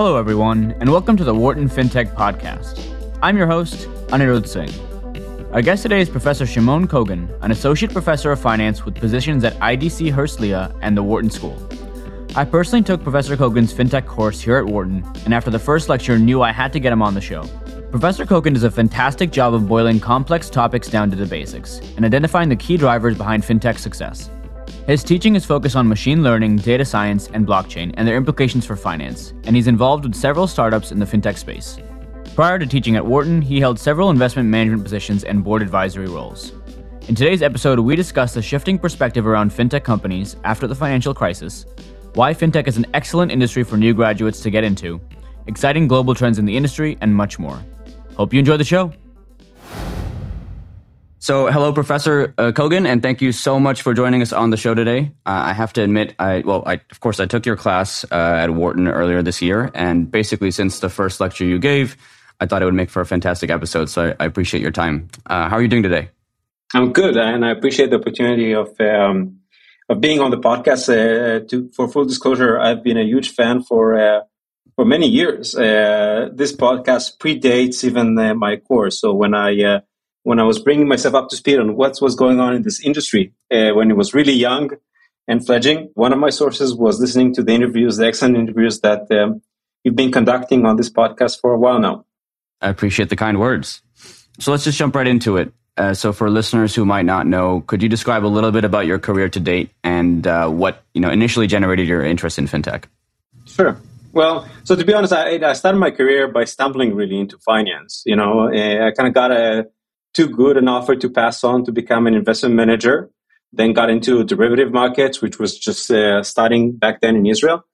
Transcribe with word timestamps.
Hello, 0.00 0.16
everyone, 0.16 0.74
and 0.80 0.90
welcome 0.90 1.14
to 1.18 1.24
the 1.24 1.34
Wharton 1.34 1.68
FinTech 1.68 2.14
Podcast. 2.14 3.18
I'm 3.20 3.36
your 3.36 3.46
host, 3.46 3.86
Anirudh 4.06 4.48
Singh. 4.48 4.72
Our 5.52 5.60
guest 5.60 5.82
today 5.82 6.00
is 6.00 6.08
Professor 6.08 6.46
Shimon 6.46 6.88
Kogan, 6.88 7.28
an 7.42 7.50
associate 7.50 7.92
professor 7.92 8.32
of 8.32 8.40
finance 8.40 8.86
with 8.86 8.94
positions 8.94 9.44
at 9.44 9.52
IDC 9.56 10.10
Herzliya 10.10 10.74
and 10.80 10.96
the 10.96 11.02
Wharton 11.02 11.28
School. 11.28 11.54
I 12.34 12.46
personally 12.46 12.82
took 12.82 13.02
Professor 13.02 13.36
Kogan's 13.36 13.74
FinTech 13.74 14.06
course 14.06 14.40
here 14.40 14.56
at 14.56 14.64
Wharton, 14.64 15.04
and 15.26 15.34
after 15.34 15.50
the 15.50 15.58
first 15.58 15.90
lecture, 15.90 16.18
knew 16.18 16.40
I 16.40 16.50
had 16.50 16.72
to 16.72 16.80
get 16.80 16.94
him 16.94 17.02
on 17.02 17.12
the 17.12 17.20
show. 17.20 17.42
Professor 17.90 18.24
Kogan 18.24 18.54
does 18.54 18.64
a 18.64 18.70
fantastic 18.70 19.30
job 19.30 19.52
of 19.52 19.68
boiling 19.68 20.00
complex 20.00 20.48
topics 20.48 20.88
down 20.88 21.10
to 21.10 21.16
the 21.16 21.26
basics 21.26 21.78
and 21.96 22.06
identifying 22.06 22.48
the 22.48 22.56
key 22.56 22.78
drivers 22.78 23.18
behind 23.18 23.42
FinTech 23.42 23.76
success. 23.76 24.30
His 24.90 25.04
teaching 25.04 25.36
is 25.36 25.44
focused 25.44 25.76
on 25.76 25.86
machine 25.86 26.24
learning, 26.24 26.56
data 26.56 26.84
science, 26.84 27.28
and 27.32 27.46
blockchain 27.46 27.94
and 27.94 28.08
their 28.08 28.16
implications 28.16 28.66
for 28.66 28.74
finance, 28.74 29.32
and 29.44 29.54
he's 29.54 29.68
involved 29.68 30.04
with 30.04 30.16
several 30.16 30.48
startups 30.48 30.90
in 30.90 30.98
the 30.98 31.06
fintech 31.06 31.38
space. 31.38 31.78
Prior 32.34 32.58
to 32.58 32.66
teaching 32.66 32.96
at 32.96 33.06
Wharton, 33.06 33.40
he 33.40 33.60
held 33.60 33.78
several 33.78 34.10
investment 34.10 34.48
management 34.48 34.82
positions 34.82 35.22
and 35.22 35.44
board 35.44 35.62
advisory 35.62 36.08
roles. 36.08 36.54
In 37.06 37.14
today's 37.14 37.40
episode, 37.40 37.78
we 37.78 37.94
discuss 37.94 38.34
the 38.34 38.42
shifting 38.42 38.80
perspective 38.80 39.28
around 39.28 39.52
fintech 39.52 39.84
companies 39.84 40.34
after 40.42 40.66
the 40.66 40.74
financial 40.74 41.14
crisis, 41.14 41.66
why 42.14 42.34
fintech 42.34 42.66
is 42.66 42.76
an 42.76 42.86
excellent 42.92 43.30
industry 43.30 43.62
for 43.62 43.76
new 43.76 43.94
graduates 43.94 44.40
to 44.40 44.50
get 44.50 44.64
into, 44.64 45.00
exciting 45.46 45.86
global 45.86 46.16
trends 46.16 46.40
in 46.40 46.46
the 46.46 46.56
industry, 46.56 46.98
and 47.00 47.14
much 47.14 47.38
more. 47.38 47.62
Hope 48.16 48.32
you 48.32 48.40
enjoy 48.40 48.56
the 48.56 48.64
show. 48.64 48.92
So, 51.22 51.48
hello, 51.48 51.70
Professor 51.70 52.32
uh, 52.38 52.50
Kogan, 52.50 52.88
and 52.88 53.02
thank 53.02 53.20
you 53.20 53.30
so 53.30 53.60
much 53.60 53.82
for 53.82 53.92
joining 53.92 54.22
us 54.22 54.32
on 54.32 54.48
the 54.48 54.56
show 54.56 54.74
today. 54.74 55.12
Uh, 55.26 55.52
I 55.52 55.52
have 55.52 55.70
to 55.74 55.82
admit, 55.82 56.14
I 56.18 56.42
well, 56.46 56.62
I, 56.64 56.80
of 56.90 57.00
course, 57.00 57.20
I 57.20 57.26
took 57.26 57.44
your 57.44 57.56
class 57.56 58.06
uh, 58.10 58.14
at 58.14 58.54
Wharton 58.54 58.88
earlier 58.88 59.20
this 59.20 59.42
year, 59.42 59.70
and 59.74 60.10
basically, 60.10 60.50
since 60.50 60.80
the 60.80 60.88
first 60.88 61.20
lecture 61.20 61.44
you 61.44 61.58
gave, 61.58 61.98
I 62.40 62.46
thought 62.46 62.62
it 62.62 62.64
would 62.64 62.72
make 62.72 62.88
for 62.88 63.02
a 63.02 63.06
fantastic 63.06 63.50
episode. 63.50 63.90
So, 63.90 64.14
I, 64.18 64.24
I 64.24 64.26
appreciate 64.26 64.62
your 64.62 64.70
time. 64.70 65.08
Uh, 65.26 65.50
how 65.50 65.56
are 65.56 65.62
you 65.62 65.68
doing 65.68 65.82
today? 65.82 66.08
I'm 66.72 66.90
good, 66.90 67.18
and 67.18 67.44
I 67.44 67.50
appreciate 67.50 67.90
the 67.90 67.96
opportunity 67.96 68.54
of 68.54 68.68
um, 68.80 69.40
of 69.90 70.00
being 70.00 70.20
on 70.20 70.30
the 70.30 70.38
podcast. 70.38 70.88
Uh, 70.88 71.44
to, 71.48 71.70
for 71.76 71.86
full 71.86 72.06
disclosure, 72.06 72.58
I've 72.58 72.82
been 72.82 72.96
a 72.96 73.04
huge 73.04 73.34
fan 73.34 73.62
for 73.62 74.00
uh, 74.00 74.20
for 74.74 74.86
many 74.86 75.06
years. 75.06 75.52
this 75.52 76.56
podcast 76.56 77.18
predates 77.18 77.84
even 77.84 78.14
my 78.38 78.56
course. 78.56 78.98
So 78.98 79.12
when 79.12 79.34
I 79.34 79.82
when 80.22 80.38
I 80.38 80.44
was 80.44 80.58
bringing 80.58 80.88
myself 80.88 81.14
up 81.14 81.28
to 81.30 81.36
speed 81.36 81.58
on 81.58 81.76
what 81.76 81.98
was 82.00 82.14
going 82.14 82.40
on 82.40 82.54
in 82.54 82.62
this 82.62 82.80
industry 82.80 83.32
uh, 83.50 83.70
when 83.70 83.90
it 83.90 83.96
was 83.96 84.14
really 84.14 84.32
young 84.32 84.70
and 85.26 85.44
fledging. 85.44 85.90
One 85.94 86.12
of 86.12 86.18
my 86.18 86.30
sources 86.30 86.74
was 86.74 87.00
listening 87.00 87.34
to 87.34 87.42
the 87.42 87.52
interviews, 87.52 87.96
the 87.96 88.06
excellent 88.06 88.36
interviews 88.36 88.80
that 88.80 89.10
um, 89.12 89.42
you've 89.84 89.96
been 89.96 90.12
conducting 90.12 90.66
on 90.66 90.76
this 90.76 90.90
podcast 90.90 91.40
for 91.40 91.52
a 91.52 91.58
while 91.58 91.78
now. 91.78 92.04
I 92.60 92.68
appreciate 92.68 93.08
the 93.08 93.16
kind 93.16 93.40
words. 93.40 93.82
So 94.38 94.50
let's 94.50 94.64
just 94.64 94.78
jump 94.78 94.94
right 94.94 95.06
into 95.06 95.36
it. 95.36 95.52
Uh, 95.76 95.94
so, 95.94 96.12
for 96.12 96.28
listeners 96.28 96.74
who 96.74 96.84
might 96.84 97.06
not 97.06 97.26
know, 97.26 97.62
could 97.66 97.82
you 97.82 97.88
describe 97.88 98.24
a 98.24 98.28
little 98.28 98.50
bit 98.50 98.64
about 98.64 98.86
your 98.86 98.98
career 98.98 99.30
to 99.30 99.40
date 99.40 99.70
and 99.82 100.26
uh, 100.26 100.46
what 100.48 100.82
you 100.92 101.00
know 101.00 101.08
initially 101.08 101.46
generated 101.46 101.88
your 101.88 102.04
interest 102.04 102.38
in 102.38 102.46
fintech? 102.46 102.84
Sure. 103.46 103.80
Well, 104.12 104.46
so 104.64 104.74
to 104.74 104.84
be 104.84 104.92
honest, 104.92 105.12
I, 105.12 105.38
I 105.42 105.52
started 105.54 105.78
my 105.78 105.90
career 105.90 106.28
by 106.28 106.44
stumbling 106.44 106.94
really 106.94 107.18
into 107.18 107.38
finance. 107.38 108.02
You 108.04 108.16
know, 108.16 108.48
uh, 108.48 108.88
I 108.88 108.90
kind 108.90 109.08
of 109.08 109.14
got 109.14 109.30
a 109.30 109.68
too 110.14 110.28
good 110.28 110.56
an 110.56 110.68
offer 110.68 110.96
to 110.96 111.10
pass 111.10 111.44
on 111.44 111.64
to 111.64 111.72
become 111.72 112.06
an 112.06 112.14
investment 112.14 112.54
manager. 112.54 113.10
Then 113.52 113.72
got 113.72 113.90
into 113.90 114.22
derivative 114.24 114.72
markets, 114.72 115.20
which 115.20 115.38
was 115.38 115.58
just 115.58 115.90
uh, 115.90 116.22
starting 116.22 116.72
back 116.72 117.00
then 117.00 117.16
in 117.16 117.26
Israel, 117.26 117.64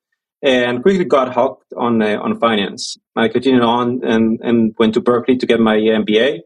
and 0.43 0.83
quickly 0.83 1.05
got 1.05 1.34
hooked 1.34 1.72
on 1.77 2.03
uh, 2.03 2.19
on 2.21 2.38
finance. 2.38 2.97
I 3.15 3.28
continued 3.28 3.62
on 3.62 4.03
and, 4.03 4.41
and 4.43 4.75
went 4.78 4.94
to 4.94 5.00
Berkeley 5.00 5.37
to 5.37 5.47
get 5.47 5.60
my 5.60 5.77
MBA. 5.77 6.41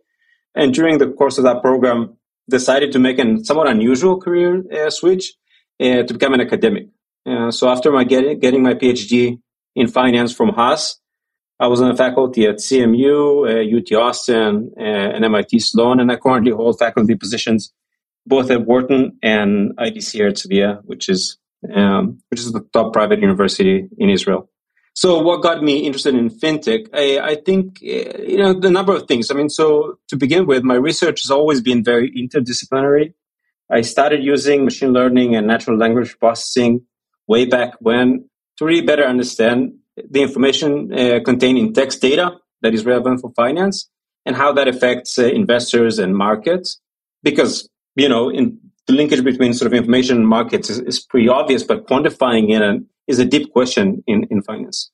And 0.57 0.75
during 0.75 0.99
the 0.99 1.09
course 1.13 1.39
of 1.39 1.45
that 1.45 1.63
program, 1.63 2.17
decided 2.51 2.93
to 2.93 2.99
make 2.99 3.19
a 3.19 3.45
somewhat 3.45 3.69
unusual 3.69 4.21
career 4.21 4.63
uh, 4.73 4.91
switch 4.91 5.35
uh, 5.81 6.03
to 6.03 6.13
become 6.13 6.35
an 6.35 6.41
academic. 6.41 6.89
Uh, 7.25 7.51
so 7.51 7.69
after 7.69 7.91
my 7.93 8.05
get, 8.05 8.41
getting 8.41 8.63
my 8.63 8.75
PhD 8.75 9.41
in 9.77 9.87
finance 9.87 10.35
from 10.35 10.49
Haas, 10.51 11.01
I 11.61 11.67
was 11.67 11.83
on 11.83 11.91
the 11.91 11.97
faculty 11.97 12.47
at 12.47 12.57
CMU, 12.57 13.45
uh, 13.47 13.77
UT 13.77 14.03
Austin, 14.03 14.73
uh, 14.79 14.83
and 14.83 15.25
MIT 15.27 15.61
Sloan, 15.61 16.01
and 16.01 16.11
I 16.11 16.17
currently 16.17 16.53
hold 16.53 16.79
faculty 16.79 17.15
positions 17.15 17.73
both 18.27 18.51
at 18.51 18.65
Wharton 18.67 19.19
and 19.23 19.77
IDC 19.77 20.21
Herzliya, 20.21 20.81
which 20.85 21.11
is 21.11 21.37
um, 21.75 22.23
which 22.31 22.41
is 22.41 22.53
the 22.53 22.65
top 22.73 22.95
private 22.95 23.21
university 23.21 23.87
in 23.99 24.09
Israel. 24.09 24.49
So, 24.95 25.21
what 25.21 25.43
got 25.43 25.63
me 25.63 25.81
interested 25.81 26.15
in 26.15 26.31
fintech? 26.31 26.89
I, 26.95 27.19
I 27.33 27.35
think 27.35 27.79
uh, 27.83 28.23
you 28.23 28.39
know 28.39 28.59
the 28.59 28.71
number 28.71 28.95
of 28.97 29.07
things. 29.07 29.31
I 29.31 29.35
mean, 29.35 29.51
so 29.51 29.99
to 30.09 30.17
begin 30.17 30.47
with, 30.47 30.63
my 30.63 30.77
research 30.77 31.23
has 31.23 31.31
always 31.31 31.61
been 31.61 31.85
very 31.85 32.11
interdisciplinary. 32.13 33.13
I 33.71 33.83
started 33.83 34.25
using 34.25 34.65
machine 34.65 34.93
learning 34.93 35.37
and 35.37 35.47
natural 35.47 35.77
language 35.77 36.19
processing 36.19 36.87
way 37.29 37.45
back 37.45 37.75
when 37.81 38.29
to 38.57 38.65
really 38.65 38.85
better 38.85 39.05
understand 39.05 39.75
the 40.09 40.23
information 40.23 40.93
uh, 40.93 41.21
contained 41.25 41.59
in 41.59 41.73
text 41.73 42.01
data 42.01 42.37
that 42.63 42.75
is 42.75 42.85
relevant 42.85 43.21
for 43.21 43.33
finance 43.35 43.89
and 44.27 44.37
how 44.37 44.53
that 44.53 44.69
affects 44.69 45.19
uh, 45.19 45.25
investors 45.25 45.99
and 45.99 46.17
markets. 46.17 46.81
Because, 47.23 47.69
you 47.97 48.09
know, 48.09 48.31
in 48.31 48.59
the 48.87 48.93
linkage 48.95 49.23
between 49.25 49.53
sort 49.55 49.67
of 49.67 49.75
information 49.75 50.17
and 50.17 50.29
markets 50.29 50.71
is, 50.71 50.79
is 50.81 51.01
pretty 51.01 51.29
obvious, 51.29 51.63
but 51.63 51.87
quantifying 51.87 52.51
it 52.51 52.83
is 53.07 53.19
a 53.19 53.25
deep 53.25 53.53
question 53.53 54.03
in, 54.07 54.25
in 54.31 54.43
finance. 54.43 54.91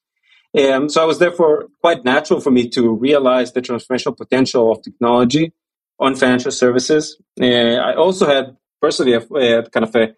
Um, 0.57 0.89
so 0.89 1.03
it 1.03 1.07
was 1.07 1.19
therefore 1.19 1.69
quite 1.81 2.05
natural 2.05 2.41
for 2.41 2.51
me 2.51 2.69
to 2.71 2.91
realize 2.95 3.53
the 3.53 3.61
transformational 3.61 4.17
potential 4.17 4.73
of 4.73 4.83
technology 4.83 5.53
on 5.99 6.15
financial 6.15 6.51
services. 6.51 7.21
Uh, 7.41 7.47
I 7.47 7.95
also 7.95 8.27
had 8.27 8.57
personally 8.81 9.13
a, 9.13 9.21
a 9.21 9.71
kind 9.71 9.85
of 9.85 9.95
a, 9.97 10.15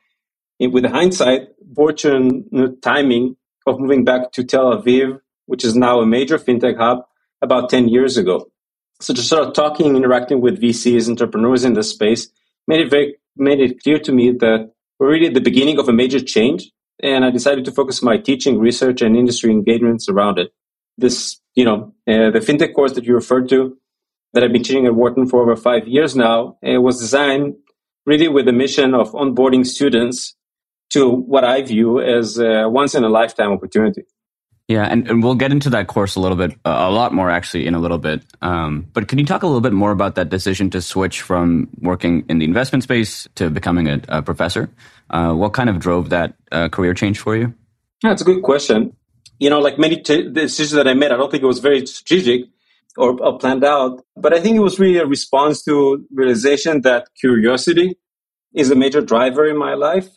with 0.69 0.85
hindsight, 0.85 1.49
fortunate 1.75 2.83
timing 2.83 3.37
of 3.69 3.81
moving 3.81 4.05
back 4.05 4.33
to 4.33 4.45
Tel 4.45 4.77
Aviv, 4.77 5.21
which 5.47 5.65
is 5.65 5.75
now 5.75 6.01
a 6.01 6.07
major 6.07 6.39
fintech 6.39 6.77
hub, 6.77 7.05
about 7.43 7.71
10 7.71 7.89
years 7.89 8.17
ago. 8.17 8.51
So 9.01 9.15
just 9.15 9.29
sort 9.29 9.47
of 9.47 9.55
talking, 9.55 9.97
interacting 9.97 10.41
with 10.41 10.61
VCs, 10.61 11.09
entrepreneurs 11.09 11.65
in 11.65 11.75
this 11.75 11.91
space, 11.91 12.29
made 12.67 12.81
it 12.81 12.91
very 12.91 13.17
made 13.37 13.61
it 13.61 13.81
clear 13.83 14.01
to 14.01 14.13
me 14.13 14.33
that 14.33 14.73
we're 14.99 15.11
really 15.11 15.29
at 15.29 15.35
the 15.35 15.41
beginning 15.41 15.79
of 15.79 15.89
a 15.89 15.93
major 15.93 16.21
change. 16.21 16.71
And 17.01 17.25
I 17.25 17.31
decided 17.31 17.65
to 17.67 17.71
focus 17.71 18.03
my 18.03 18.19
teaching, 18.19 18.59
research, 18.59 19.01
and 19.01 19.17
industry 19.17 19.53
engagements 19.53 20.09
around 20.09 20.41
it. 20.41 20.53
This, 20.97 21.41
you 21.55 21.65
know, 21.65 21.95
uh, 22.09 22.33
the 22.33 22.41
fintech 22.41 22.75
course 22.75 22.95
that 22.95 23.05
you 23.05 23.15
referred 23.15 23.49
to, 23.51 23.79
that 24.33 24.43
I've 24.43 24.53
been 24.53 24.65
teaching 24.65 24.87
at 24.87 24.97
Wharton 24.97 25.29
for 25.29 25.41
over 25.41 25.55
five 25.55 25.87
years 25.87 26.17
now, 26.17 26.59
it 26.61 26.79
was 26.79 26.99
designed 26.99 27.55
really 28.05 28.27
with 28.27 28.47
the 28.47 28.53
mission 28.53 28.95
of 28.95 29.13
onboarding 29.13 29.65
students 29.65 30.35
to 30.91 31.11
what 31.11 31.45
I 31.45 31.63
view 31.63 32.01
as 32.01 32.39
a 32.39 32.69
once 32.69 32.95
in 32.95 33.05
a 33.05 33.09
lifetime 33.09 33.53
opportunity. 33.53 34.03
Yeah, 34.69 34.85
and, 34.85 35.09
and 35.09 35.23
we'll 35.23 35.35
get 35.35 35.51
into 35.51 35.71
that 35.71 35.87
course 35.87 36.15
a 36.15 36.21
little 36.21 36.37
bit, 36.37 36.53
a 36.67 36.91
lot 36.91 37.15
more 37.15 37.31
actually 37.31 37.67
in 37.67 37.75
a 37.75 37.79
little 37.79 37.97
bit. 37.97 38.23
Um, 38.43 38.87
but 38.93 39.09
can 39.09 39.19
you 39.19 39.25
talk 39.25 39.43
a 39.43 39.47
little 39.47 39.63
bit 39.63 39.73
more 39.73 39.93
about 39.93 40.15
that 40.17 40.29
decision 40.29 40.69
to 40.71 40.83
switch 40.83 41.23
from 41.23 41.71
working 41.81 42.27
in 42.29 42.39
the 42.39 42.45
investment 42.45 42.83
space 42.83 43.27
to 43.37 43.49
becoming 43.49 43.89
a, 43.89 44.01
a 44.09 44.23
professor? 44.23 44.69
Uh, 45.09 45.33
what 45.33 45.55
kind 45.55 45.71
of 45.71 45.79
drove 45.79 46.11
that 46.11 46.35
uh, 46.53 46.69
career 46.69 46.93
change 46.93 47.19
for 47.19 47.35
you? 47.35 47.55
That's 48.03 48.21
a 48.21 48.27
good 48.27 48.43
question. 48.43 48.95
You 49.39 49.49
know, 49.49 49.59
like 49.59 49.79
many 49.79 50.03
t- 50.03 50.29
decisions 50.31 50.73
that 50.73 50.87
I 50.87 50.93
made, 50.93 51.13
I 51.13 51.17
don't 51.17 51.31
think 51.31 51.43
it 51.43 51.47
was 51.47 51.61
very 51.61 51.87
strategic 51.87 52.43
or, 52.99 53.19
or 53.23 53.39
planned 53.39 53.65
out, 53.65 54.05
but 54.17 54.35
I 54.35 54.41
think 54.41 54.57
it 54.57 54.61
was 54.61 54.79
really 54.79 54.99
a 54.99 55.07
response 55.07 55.63
to 55.63 56.05
realization 56.13 56.83
that 56.83 57.09
curiosity 57.19 57.97
is 58.53 58.71
a 58.71 58.75
major 58.75 59.01
driver 59.01 59.47
in 59.47 59.57
my 59.57 59.73
life 59.75 60.09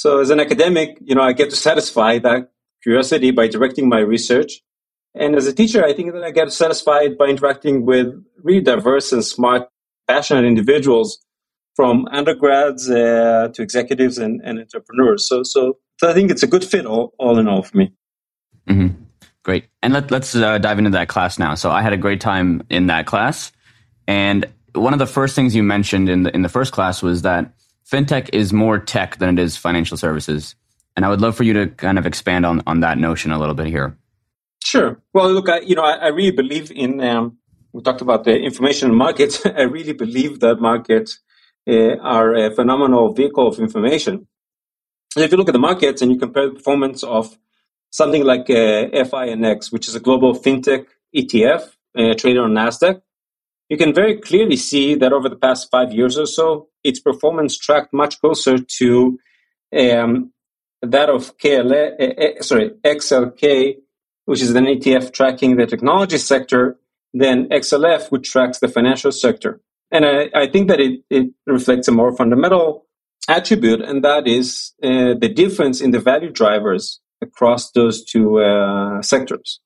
so 0.00 0.20
as 0.20 0.30
an 0.30 0.40
academic, 0.40 0.96
you 1.02 1.14
know, 1.14 1.20
I 1.20 1.34
get 1.34 1.50
to 1.50 1.56
satisfy 1.56 2.18
that 2.20 2.52
curiosity 2.82 3.32
by 3.32 3.48
directing 3.48 3.86
my 3.86 3.98
research. 3.98 4.62
And 5.14 5.36
as 5.36 5.46
a 5.46 5.52
teacher, 5.52 5.84
I 5.84 5.92
think 5.92 6.14
that 6.14 6.24
I 6.24 6.30
get 6.30 6.50
satisfied 6.54 7.18
by 7.18 7.26
interacting 7.26 7.84
with 7.84 8.06
really 8.42 8.62
diverse 8.62 9.12
and 9.12 9.22
smart, 9.22 9.68
passionate 10.08 10.46
individuals 10.46 11.22
from 11.76 12.06
undergrads 12.12 12.88
uh, 12.88 13.48
to 13.52 13.60
executives 13.60 14.16
and, 14.16 14.40
and, 14.42 14.58
entrepreneurs. 14.58 15.28
So, 15.28 15.42
so, 15.42 15.76
so 15.98 16.08
I 16.08 16.14
think 16.14 16.30
it's 16.30 16.42
a 16.42 16.46
good 16.46 16.64
fit 16.64 16.86
all, 16.86 17.12
all 17.18 17.38
in 17.38 17.46
all 17.46 17.62
for 17.62 17.76
me. 17.76 17.92
Mm-hmm. 18.70 19.02
Great. 19.42 19.66
And 19.82 19.92
let, 19.92 20.10
us 20.10 20.34
uh, 20.34 20.56
dive 20.56 20.78
into 20.78 20.92
that 20.92 21.08
class 21.08 21.38
now. 21.38 21.54
So 21.56 21.70
I 21.70 21.82
had 21.82 21.92
a 21.92 21.98
great 21.98 22.22
time 22.22 22.62
in 22.70 22.86
that 22.86 23.04
class. 23.04 23.52
And 24.08 24.46
one 24.74 24.94
of 24.94 24.98
the 24.98 25.06
first 25.06 25.36
things 25.36 25.54
you 25.54 25.62
mentioned 25.62 26.08
in 26.08 26.22
the, 26.22 26.34
in 26.34 26.40
the 26.40 26.48
first 26.48 26.72
class 26.72 27.02
was 27.02 27.20
that 27.20 27.52
fintech 27.90 28.30
is 28.32 28.52
more 28.52 28.78
tech 28.78 29.18
than 29.18 29.38
it 29.38 29.42
is 29.42 29.56
financial 29.56 29.96
services. 29.96 30.54
And 30.96 31.04
I 31.04 31.08
would 31.08 31.20
love 31.20 31.36
for 31.36 31.44
you 31.44 31.52
to 31.54 31.68
kind 31.68 31.98
of 31.98 32.06
expand 32.06 32.46
on, 32.46 32.62
on 32.66 32.80
that 32.80 32.98
notion 32.98 33.32
a 33.32 33.38
little 33.38 33.54
bit 33.54 33.66
here. 33.66 33.96
Sure. 34.62 35.00
Well, 35.14 35.32
look, 35.32 35.48
I, 35.48 35.60
you 35.60 35.74
know, 35.74 35.82
I, 35.82 35.94
I 35.94 36.06
really 36.08 36.30
believe 36.30 36.70
in, 36.70 37.00
um, 37.00 37.38
we 37.72 37.82
talked 37.82 38.00
about 38.00 38.24
the 38.24 38.36
information 38.36 38.94
markets. 39.06 39.44
I 39.44 39.62
really 39.62 39.92
believe 39.92 40.40
that 40.40 40.60
markets 40.60 41.20
uh, 41.68 41.96
are 41.96 42.34
a 42.34 42.54
phenomenal 42.54 43.12
vehicle 43.12 43.48
of 43.48 43.58
information. 43.58 44.26
And 45.16 45.24
if 45.24 45.32
you 45.32 45.36
look 45.36 45.48
at 45.48 45.52
the 45.52 45.58
markets 45.58 46.02
and 46.02 46.12
you 46.12 46.18
compare 46.18 46.48
the 46.48 46.54
performance 46.54 47.02
of 47.02 47.36
something 47.90 48.24
like 48.24 48.48
uh, 48.50 48.90
FINX, 48.92 49.72
which 49.72 49.88
is 49.88 49.94
a 49.94 50.00
global 50.00 50.34
fintech 50.34 50.86
ETF 51.16 51.70
uh, 51.98 52.14
traded 52.14 52.38
on 52.38 52.52
Nasdaq, 52.52 53.02
you 53.70 53.76
can 53.76 53.94
very 53.94 54.16
clearly 54.16 54.56
see 54.56 54.96
that 54.96 55.12
over 55.12 55.28
the 55.28 55.36
past 55.36 55.70
five 55.70 55.92
years 55.92 56.18
or 56.18 56.26
so, 56.26 56.68
its 56.82 56.98
performance 56.98 57.56
tracked 57.56 57.94
much 57.94 58.20
closer 58.20 58.58
to 58.58 59.18
um, 59.74 60.32
that 60.82 61.08
of 61.08 61.38
KLA, 61.38 61.92
uh, 61.98 62.38
uh 62.38 62.42
sorry, 62.42 62.70
XLK, 62.84 63.76
which 64.24 64.42
is 64.42 64.54
an 64.54 64.64
ETF 64.64 65.12
tracking 65.12 65.56
the 65.56 65.66
technology 65.66 66.18
sector, 66.18 66.78
than 67.14 67.48
XLF, 67.48 68.10
which 68.10 68.30
tracks 68.30 68.58
the 68.58 68.68
financial 68.68 69.12
sector. 69.12 69.60
And 69.92 70.04
I, 70.04 70.30
I 70.34 70.46
think 70.48 70.68
that 70.68 70.80
it, 70.80 71.00
it 71.08 71.30
reflects 71.46 71.88
a 71.88 71.92
more 71.92 72.14
fundamental 72.16 72.86
attribute, 73.28 73.82
and 73.82 74.02
that 74.04 74.26
is 74.26 74.72
uh, 74.82 75.14
the 75.14 75.32
difference 75.32 75.80
in 75.80 75.92
the 75.92 76.00
value 76.00 76.30
drivers 76.30 77.00
across 77.22 77.70
those 77.72 78.04
two 78.04 78.40
uh, 78.40 79.00
sectors. 79.02 79.60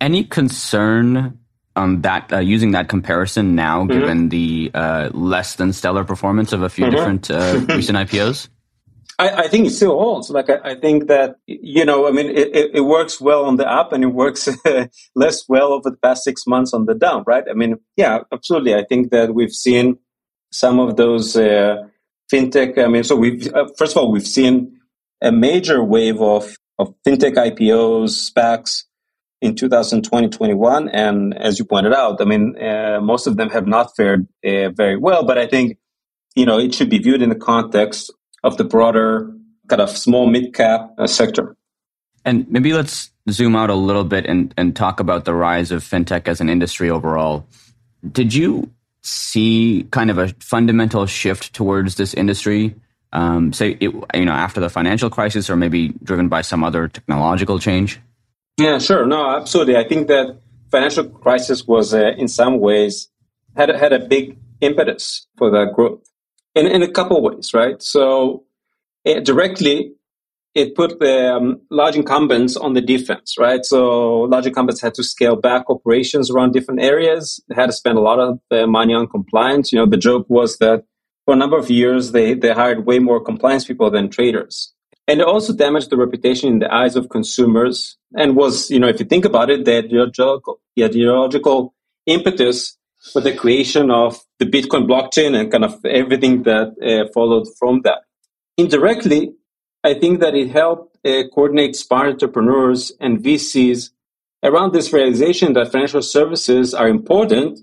Any 0.00 0.24
concern 0.24 1.39
on 1.76 2.02
that 2.02 2.32
uh, 2.32 2.38
using 2.38 2.72
that 2.72 2.88
comparison 2.88 3.54
now, 3.54 3.84
mm-hmm. 3.84 4.00
given 4.00 4.28
the 4.28 4.70
uh, 4.74 5.10
less 5.12 5.56
than 5.56 5.72
stellar 5.72 6.04
performance 6.04 6.52
of 6.52 6.62
a 6.62 6.68
few 6.68 6.86
mm-hmm. 6.86 6.96
different 6.96 7.30
uh, 7.30 7.60
recent 7.74 7.96
IPOs? 7.96 8.48
I, 9.18 9.44
I, 9.44 9.48
think 9.48 9.66
it 9.66 9.70
still 9.70 9.98
holds. 9.98 10.30
Like 10.30 10.48
I, 10.48 10.58
I, 10.64 10.74
think 10.74 11.08
that 11.08 11.36
you 11.46 11.84
know, 11.84 12.08
I 12.08 12.10
mean, 12.10 12.26
it, 12.26 12.56
it, 12.56 12.70
it 12.74 12.80
works 12.80 13.20
well 13.20 13.44
on 13.44 13.56
the 13.56 13.70
up, 13.70 13.92
and 13.92 14.02
it 14.02 14.08
works 14.08 14.48
less 15.14 15.48
well 15.48 15.72
over 15.72 15.90
the 15.90 15.96
past 15.98 16.24
six 16.24 16.46
months 16.46 16.72
on 16.72 16.86
the 16.86 16.94
down, 16.94 17.24
right? 17.26 17.44
I 17.48 17.52
mean, 17.52 17.76
yeah, 17.96 18.20
absolutely. 18.32 18.74
I 18.74 18.84
think 18.84 19.10
that 19.10 19.34
we've 19.34 19.52
seen 19.52 19.98
some 20.50 20.80
of 20.80 20.96
those 20.96 21.36
uh, 21.36 21.86
fintech. 22.32 22.82
I 22.82 22.88
mean, 22.88 23.04
so 23.04 23.14
we've 23.14 23.52
uh, 23.54 23.68
first 23.76 23.92
of 23.92 23.98
all 23.98 24.10
we've 24.10 24.26
seen 24.26 24.80
a 25.20 25.30
major 25.30 25.84
wave 25.84 26.20
of 26.20 26.56
of 26.78 26.94
fintech 27.06 27.34
IPOs, 27.34 28.32
SPACs 28.32 28.84
in 29.40 29.54
2020, 29.54 30.28
21. 30.28 30.88
And 30.88 31.36
as 31.36 31.58
you 31.58 31.64
pointed 31.64 31.94
out, 31.94 32.20
I 32.20 32.24
mean, 32.24 32.56
uh, 32.62 33.00
most 33.00 33.26
of 33.26 33.36
them 33.36 33.50
have 33.50 33.66
not 33.66 33.96
fared 33.96 34.28
uh, 34.44 34.70
very 34.70 34.96
well, 34.96 35.24
but 35.24 35.38
I 35.38 35.46
think, 35.46 35.78
you 36.34 36.46
know, 36.46 36.58
it 36.58 36.74
should 36.74 36.90
be 36.90 36.98
viewed 36.98 37.22
in 37.22 37.28
the 37.28 37.34
context 37.34 38.12
of 38.44 38.56
the 38.56 38.64
broader 38.64 39.32
kind 39.68 39.80
of 39.80 39.90
small 39.90 40.26
mid 40.26 40.54
cap 40.54 40.94
uh, 40.98 41.06
sector. 41.06 41.56
And 42.24 42.50
maybe 42.50 42.74
let's 42.74 43.10
zoom 43.30 43.56
out 43.56 43.70
a 43.70 43.74
little 43.74 44.04
bit 44.04 44.26
and, 44.26 44.52
and 44.56 44.76
talk 44.76 45.00
about 45.00 45.24
the 45.24 45.34
rise 45.34 45.70
of 45.70 45.82
fintech 45.82 46.28
as 46.28 46.40
an 46.40 46.50
industry 46.50 46.90
overall. 46.90 47.46
Did 48.12 48.34
you 48.34 48.70
see 49.02 49.86
kind 49.90 50.10
of 50.10 50.18
a 50.18 50.28
fundamental 50.40 51.06
shift 51.06 51.54
towards 51.54 51.94
this 51.94 52.12
industry? 52.12 52.74
Um, 53.12 53.52
say, 53.52 53.70
it, 53.80 53.90
you 54.14 54.24
know, 54.24 54.32
after 54.32 54.60
the 54.60 54.68
financial 54.68 55.10
crisis, 55.10 55.48
or 55.50 55.56
maybe 55.56 55.88
driven 56.04 56.28
by 56.28 56.42
some 56.42 56.62
other 56.62 56.88
technological 56.88 57.58
change? 57.58 58.00
Yeah, 58.60 58.78
sure. 58.78 59.06
No, 59.06 59.36
absolutely. 59.36 59.78
I 59.78 59.84
think 59.84 60.08
that 60.08 60.38
financial 60.70 61.08
crisis 61.08 61.66
was, 61.66 61.94
uh, 61.94 62.12
in 62.18 62.28
some 62.28 62.60
ways, 62.60 63.08
had 63.56 63.70
had 63.70 63.94
a 63.94 63.98
big 63.98 64.38
impetus 64.60 65.26
for 65.38 65.50
that 65.50 65.72
growth 65.74 66.06
in, 66.54 66.66
in 66.66 66.82
a 66.82 66.90
couple 66.90 67.22
ways, 67.22 67.54
right? 67.54 67.82
So 67.82 68.44
it 69.02 69.24
directly, 69.24 69.94
it 70.54 70.74
put 70.74 71.00
the 71.00 71.36
um, 71.36 71.62
large 71.70 71.96
incumbents 71.96 72.54
on 72.54 72.74
the 72.74 72.82
defense, 72.82 73.36
right? 73.38 73.64
So 73.64 74.20
large 74.34 74.46
incumbents 74.46 74.82
had 74.82 74.92
to 74.94 75.02
scale 75.02 75.36
back 75.36 75.70
operations 75.70 76.30
around 76.30 76.52
different 76.52 76.82
areas. 76.82 77.42
Had 77.56 77.66
to 77.66 77.72
spend 77.72 77.96
a 77.96 78.02
lot 78.02 78.18
of 78.18 78.40
money 78.68 78.92
on 78.92 79.06
compliance. 79.06 79.72
You 79.72 79.78
know, 79.78 79.86
the 79.86 79.96
joke 79.96 80.26
was 80.28 80.58
that 80.58 80.84
for 81.24 81.32
a 81.32 81.36
number 81.36 81.56
of 81.56 81.70
years, 81.70 82.12
they, 82.12 82.34
they 82.34 82.52
hired 82.52 82.84
way 82.84 82.98
more 82.98 83.24
compliance 83.24 83.64
people 83.64 83.90
than 83.90 84.10
traders. 84.10 84.74
And 85.10 85.20
it 85.20 85.26
also 85.26 85.52
damaged 85.52 85.90
the 85.90 85.96
reputation 85.96 86.48
in 86.48 86.60
the 86.60 86.72
eyes 86.72 86.94
of 86.94 87.08
consumers 87.08 87.98
and 88.14 88.36
was, 88.36 88.70
you 88.70 88.78
know, 88.78 88.86
if 88.86 89.00
you 89.00 89.06
think 89.06 89.24
about 89.24 89.50
it, 89.50 89.64
the 89.64 89.78
ideological, 89.78 90.60
the 90.76 90.84
ideological 90.84 91.74
impetus 92.06 92.76
for 93.12 93.20
the 93.20 93.34
creation 93.34 93.90
of 93.90 94.20
the 94.38 94.44
Bitcoin 94.44 94.86
blockchain 94.86 95.34
and 95.34 95.50
kind 95.50 95.64
of 95.64 95.84
everything 95.84 96.44
that 96.44 96.76
uh, 96.80 97.10
followed 97.12 97.48
from 97.58 97.80
that. 97.82 98.02
Indirectly, 98.56 99.32
I 99.82 99.94
think 99.94 100.20
that 100.20 100.36
it 100.36 100.50
helped 100.50 100.96
uh, 101.04 101.24
coordinate 101.34 101.74
smart 101.74 102.06
entrepreneurs 102.06 102.92
and 103.00 103.18
VCs 103.18 103.90
around 104.44 104.72
this 104.72 104.92
realization 104.92 105.54
that 105.54 105.72
financial 105.72 106.02
services 106.02 106.72
are 106.72 106.86
important, 106.88 107.58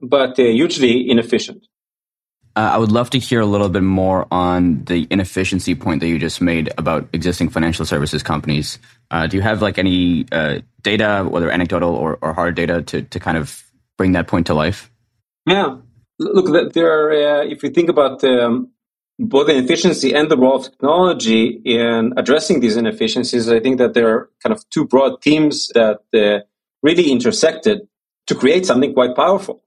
but 0.00 0.38
uh, 0.38 0.44
hugely 0.44 1.10
inefficient. 1.10 1.66
Uh, 2.54 2.70
I 2.74 2.76
would 2.76 2.92
love 2.92 3.08
to 3.10 3.18
hear 3.18 3.40
a 3.40 3.46
little 3.46 3.70
bit 3.70 3.82
more 3.82 4.26
on 4.30 4.84
the 4.84 5.06
inefficiency 5.10 5.74
point 5.74 6.00
that 6.00 6.08
you 6.08 6.18
just 6.18 6.42
made 6.42 6.70
about 6.76 7.08
existing 7.12 7.48
financial 7.48 7.86
services 7.86 8.22
companies. 8.22 8.78
Uh, 9.10 9.26
do 9.26 9.36
you 9.38 9.42
have 9.42 9.62
like 9.62 9.78
any 9.78 10.26
uh, 10.32 10.60
data, 10.82 11.26
whether 11.28 11.50
anecdotal 11.50 11.94
or, 11.94 12.18
or 12.20 12.34
hard 12.34 12.54
data, 12.54 12.82
to, 12.82 13.02
to 13.02 13.18
kind 13.18 13.38
of 13.38 13.64
bring 13.96 14.12
that 14.12 14.26
point 14.26 14.46
to 14.48 14.54
life? 14.54 14.90
Yeah. 15.46 15.76
Look, 16.18 16.72
there 16.74 16.92
are, 16.92 17.40
uh, 17.40 17.44
if 17.44 17.62
you 17.62 17.70
think 17.70 17.88
about 17.88 18.22
um, 18.22 18.70
both 19.18 19.46
the 19.46 19.56
efficiency 19.56 20.14
and 20.14 20.30
the 20.30 20.36
role 20.36 20.56
of 20.56 20.64
technology 20.64 21.60
in 21.64 22.12
addressing 22.16 22.60
these 22.60 22.76
inefficiencies, 22.76 23.48
I 23.48 23.60
think 23.60 23.78
that 23.78 23.94
there 23.94 24.08
are 24.08 24.30
kind 24.42 24.52
of 24.52 24.68
two 24.68 24.86
broad 24.86 25.22
themes 25.22 25.68
that 25.74 26.00
uh, 26.14 26.44
really 26.82 27.10
intersected 27.10 27.88
to 28.26 28.34
create 28.34 28.66
something 28.66 28.92
quite 28.92 29.16
powerful. 29.16 29.62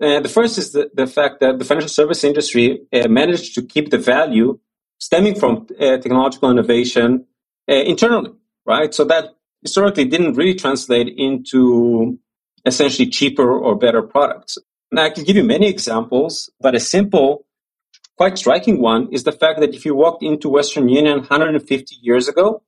And 0.00 0.24
the 0.24 0.28
first 0.28 0.58
is 0.58 0.72
the, 0.72 0.90
the 0.94 1.06
fact 1.06 1.40
that 1.40 1.58
the 1.58 1.64
financial 1.64 1.88
service 1.88 2.22
industry 2.22 2.80
uh, 2.92 3.08
managed 3.08 3.54
to 3.54 3.62
keep 3.62 3.90
the 3.90 3.98
value 3.98 4.58
stemming 4.98 5.34
from 5.34 5.66
uh, 5.80 5.96
technological 5.98 6.50
innovation 6.50 7.26
uh, 7.68 7.74
internally, 7.74 8.32
right? 8.66 8.94
So 8.94 9.04
that 9.04 9.36
historically 9.62 10.04
didn't 10.04 10.34
really 10.34 10.54
translate 10.54 11.08
into 11.16 12.18
essentially 12.64 13.08
cheaper 13.08 13.50
or 13.50 13.74
better 13.76 14.02
products. 14.02 14.58
Now, 14.92 15.04
I 15.04 15.10
can 15.10 15.24
give 15.24 15.36
you 15.36 15.44
many 15.44 15.68
examples, 15.68 16.50
but 16.60 16.74
a 16.74 16.80
simple, 16.80 17.46
quite 18.16 18.38
striking 18.38 18.80
one 18.80 19.08
is 19.12 19.24
the 19.24 19.32
fact 19.32 19.60
that 19.60 19.74
if 19.74 19.84
you 19.84 19.94
walked 19.94 20.22
into 20.22 20.48
Western 20.48 20.88
Union 20.88 21.18
150 21.18 21.96
years 22.02 22.28
ago 22.28 22.62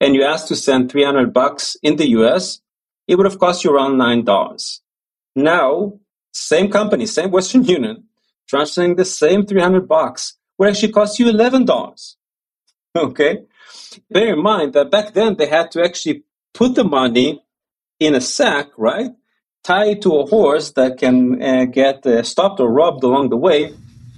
and 0.00 0.14
you 0.14 0.24
asked 0.24 0.48
to 0.48 0.56
send 0.56 0.90
300 0.90 1.32
bucks 1.32 1.76
in 1.82 1.96
the 1.96 2.08
US, 2.10 2.60
it 3.06 3.16
would 3.16 3.26
have 3.26 3.38
cost 3.38 3.64
you 3.64 3.70
around 3.72 3.96
$9. 3.96 4.80
Now, 5.36 5.98
same 6.34 6.70
company, 6.70 7.06
same 7.06 7.30
Western 7.30 7.64
Union, 7.76 8.04
transferring 8.48 8.96
the 8.96 9.04
same 9.04 9.46
300 9.46 9.88
bucks 9.88 10.36
would 10.58 10.68
actually 10.68 10.92
cost 10.92 11.18
you 11.18 11.26
$11. 11.26 12.16
Okay? 12.96 13.38
Bear 14.10 14.34
in 14.34 14.42
mind 14.42 14.74
that 14.74 14.90
back 14.90 15.14
then 15.14 15.36
they 15.36 15.46
had 15.46 15.70
to 15.72 15.82
actually 15.82 16.24
put 16.52 16.74
the 16.74 16.84
money 16.84 17.42
in 17.98 18.14
a 18.14 18.20
sack, 18.20 18.68
right? 18.76 19.10
tied 19.64 20.02
to 20.02 20.16
a 20.16 20.26
horse 20.26 20.72
that 20.72 20.98
can 20.98 21.42
uh, 21.42 21.64
get 21.64 22.06
uh, 22.06 22.22
stopped 22.22 22.60
or 22.60 22.70
robbed 22.70 23.02
along 23.02 23.30
the 23.30 23.36
way. 23.36 23.72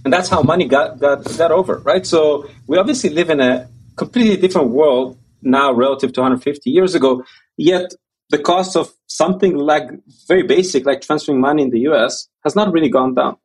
And 0.04 0.12
that's 0.12 0.28
how 0.28 0.42
money 0.42 0.66
got, 0.66 0.98
got, 0.98 1.24
got 1.38 1.52
over, 1.52 1.78
right? 1.78 2.04
So 2.04 2.48
we 2.66 2.76
obviously 2.76 3.10
live 3.10 3.30
in 3.30 3.40
a 3.40 3.68
completely 3.94 4.36
different 4.36 4.70
world 4.70 5.16
now 5.42 5.72
relative 5.72 6.12
to 6.14 6.20
150 6.20 6.70
years 6.70 6.94
ago. 6.94 7.24
Yet 7.56 7.94
the 8.30 8.38
cost 8.38 8.76
of 8.76 8.92
something 9.06 9.56
like 9.56 9.88
very 10.26 10.42
basic, 10.42 10.84
like 10.84 11.00
transferring 11.00 11.40
money 11.40 11.62
in 11.62 11.70
the 11.70 11.80
US, 11.90 12.28
has 12.44 12.56
not 12.56 12.72
really 12.72 12.88
gone 12.88 13.14
down. 13.14 13.36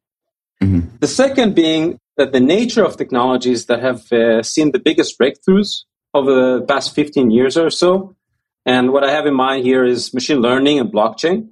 Mm-hmm. 0.62 0.98
The 1.00 1.08
second 1.08 1.56
being 1.56 2.00
that 2.18 2.32
the 2.32 2.40
nature 2.40 2.84
of 2.84 2.98
technologies 2.98 3.66
that 3.68 3.82
have 3.82 4.12
uh, 4.12 4.44
seen 4.44 4.72
the 4.72 4.80
biggest 4.80 5.20
breakthroughs 5.20 5.84
over 6.14 6.60
the 6.60 6.66
past 6.66 6.94
15 6.94 7.32
years 7.32 7.58
or 7.58 7.70
so, 7.70 8.16
and 8.66 8.92
what 8.92 9.04
I 9.04 9.12
have 9.12 9.26
in 9.26 9.34
mind 9.34 9.66
here 9.66 9.84
is 9.84 10.14
machine 10.14 10.40
learning 10.40 10.80
and 10.80 10.92
blockchain, 10.92 11.50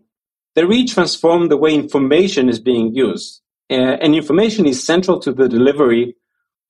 they 0.56 0.64
really 0.64 0.86
transform 0.86 1.48
the 1.48 1.58
way 1.58 1.74
information 1.74 2.50
is 2.50 2.60
being 2.60 2.94
used. 2.94 3.42
Uh, 3.72 3.98
and 4.02 4.16
information 4.16 4.66
is 4.66 4.84
central 4.84 5.20
to 5.20 5.32
the 5.32 5.48
delivery 5.48 6.16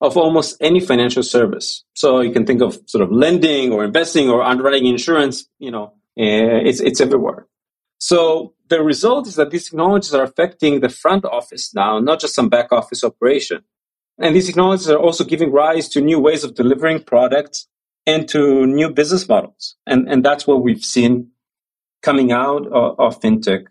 of 0.00 0.16
almost 0.16 0.56
any 0.60 0.80
financial 0.80 1.22
service. 1.22 1.84
So 1.94 2.20
you 2.20 2.32
can 2.32 2.46
think 2.46 2.62
of 2.62 2.78
sort 2.86 3.02
of 3.02 3.10
lending 3.10 3.72
or 3.72 3.84
investing 3.84 4.30
or 4.30 4.42
underwriting 4.42 4.86
insurance, 4.86 5.46
you 5.58 5.70
know, 5.70 5.92
uh, 6.18 6.64
it's, 6.68 6.80
it's 6.80 7.00
everywhere. 7.00 7.46
So 7.98 8.54
the 8.68 8.82
result 8.82 9.26
is 9.26 9.34
that 9.36 9.50
these 9.50 9.64
technologies 9.64 10.14
are 10.14 10.22
affecting 10.22 10.80
the 10.80 10.88
front 10.88 11.24
office 11.24 11.74
now, 11.74 11.98
not 11.98 12.20
just 12.20 12.34
some 12.34 12.48
back 12.48 12.72
office 12.72 13.04
operation. 13.04 13.62
And 14.18 14.34
these 14.34 14.46
technologies 14.46 14.88
are 14.88 14.98
also 14.98 15.24
giving 15.24 15.50
rise 15.50 15.88
to 15.90 16.00
new 16.00 16.18
ways 16.18 16.44
of 16.44 16.54
delivering 16.54 17.02
products 17.02 17.66
and 18.06 18.28
to 18.28 18.66
new 18.66 18.90
business 18.90 19.28
models. 19.28 19.76
And, 19.86 20.08
and 20.08 20.24
that's 20.24 20.46
what 20.46 20.62
we've 20.62 20.84
seen 20.84 21.30
coming 22.02 22.32
out 22.32 22.66
of, 22.66 22.98
of 22.98 23.20
fintech 23.20 23.66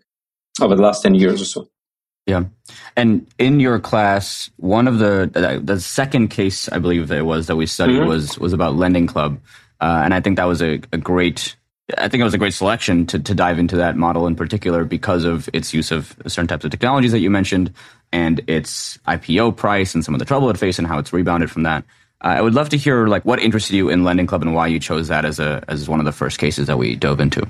over 0.60 0.76
the 0.76 0.82
last 0.82 1.02
10 1.02 1.14
years 1.14 1.42
or 1.42 1.44
so. 1.44 1.68
Yeah. 2.26 2.44
And 2.96 3.26
in 3.38 3.58
your 3.60 3.80
class, 3.80 4.50
one 4.56 4.86
of 4.86 4.98
the, 4.98 5.60
the 5.62 5.80
second 5.80 6.28
case, 6.28 6.68
I 6.68 6.78
believe 6.78 7.10
it 7.10 7.24
was 7.24 7.46
that 7.48 7.56
we 7.56 7.66
studied 7.66 7.98
mm-hmm. 7.98 8.08
was, 8.08 8.38
was 8.38 8.52
about 8.52 8.76
Lending 8.76 9.06
Club. 9.06 9.40
Uh, 9.80 10.02
and 10.04 10.14
I 10.14 10.20
think 10.20 10.36
that 10.36 10.44
was 10.44 10.62
a, 10.62 10.80
a 10.92 10.98
great, 10.98 11.56
I 11.98 12.08
think 12.08 12.20
it 12.20 12.24
was 12.24 12.34
a 12.34 12.38
great 12.38 12.54
selection 12.54 13.06
to, 13.06 13.18
to 13.18 13.34
dive 13.34 13.58
into 13.58 13.76
that 13.76 13.96
model 13.96 14.26
in 14.26 14.36
particular 14.36 14.84
because 14.84 15.24
of 15.24 15.48
its 15.52 15.72
use 15.72 15.90
of 15.90 16.16
certain 16.26 16.46
types 16.46 16.64
of 16.64 16.70
technologies 16.70 17.12
that 17.12 17.20
you 17.20 17.30
mentioned 17.30 17.72
and 18.12 18.40
its 18.46 18.98
IPO 19.08 19.56
price 19.56 19.94
and 19.94 20.04
some 20.04 20.14
of 20.14 20.18
the 20.18 20.24
trouble 20.24 20.50
it 20.50 20.58
faced 20.58 20.78
and 20.78 20.88
how 20.88 20.98
it's 20.98 21.12
rebounded 21.12 21.50
from 21.50 21.62
that. 21.64 21.84
Uh, 22.22 22.28
I 22.28 22.42
would 22.42 22.54
love 22.54 22.68
to 22.70 22.76
hear 22.76 23.06
like 23.06 23.24
what 23.24 23.40
interested 23.40 23.76
you 23.76 23.88
in 23.88 24.04
Lending 24.04 24.26
Club 24.26 24.42
and 24.42 24.54
why 24.54 24.66
you 24.66 24.78
chose 24.78 25.08
that 25.08 25.24
as 25.24 25.38
a 25.38 25.64
as 25.68 25.88
one 25.88 26.00
of 26.00 26.04
the 26.04 26.12
first 26.12 26.38
cases 26.38 26.66
that 26.66 26.76
we 26.76 26.96
dove 26.96 27.20
into. 27.20 27.46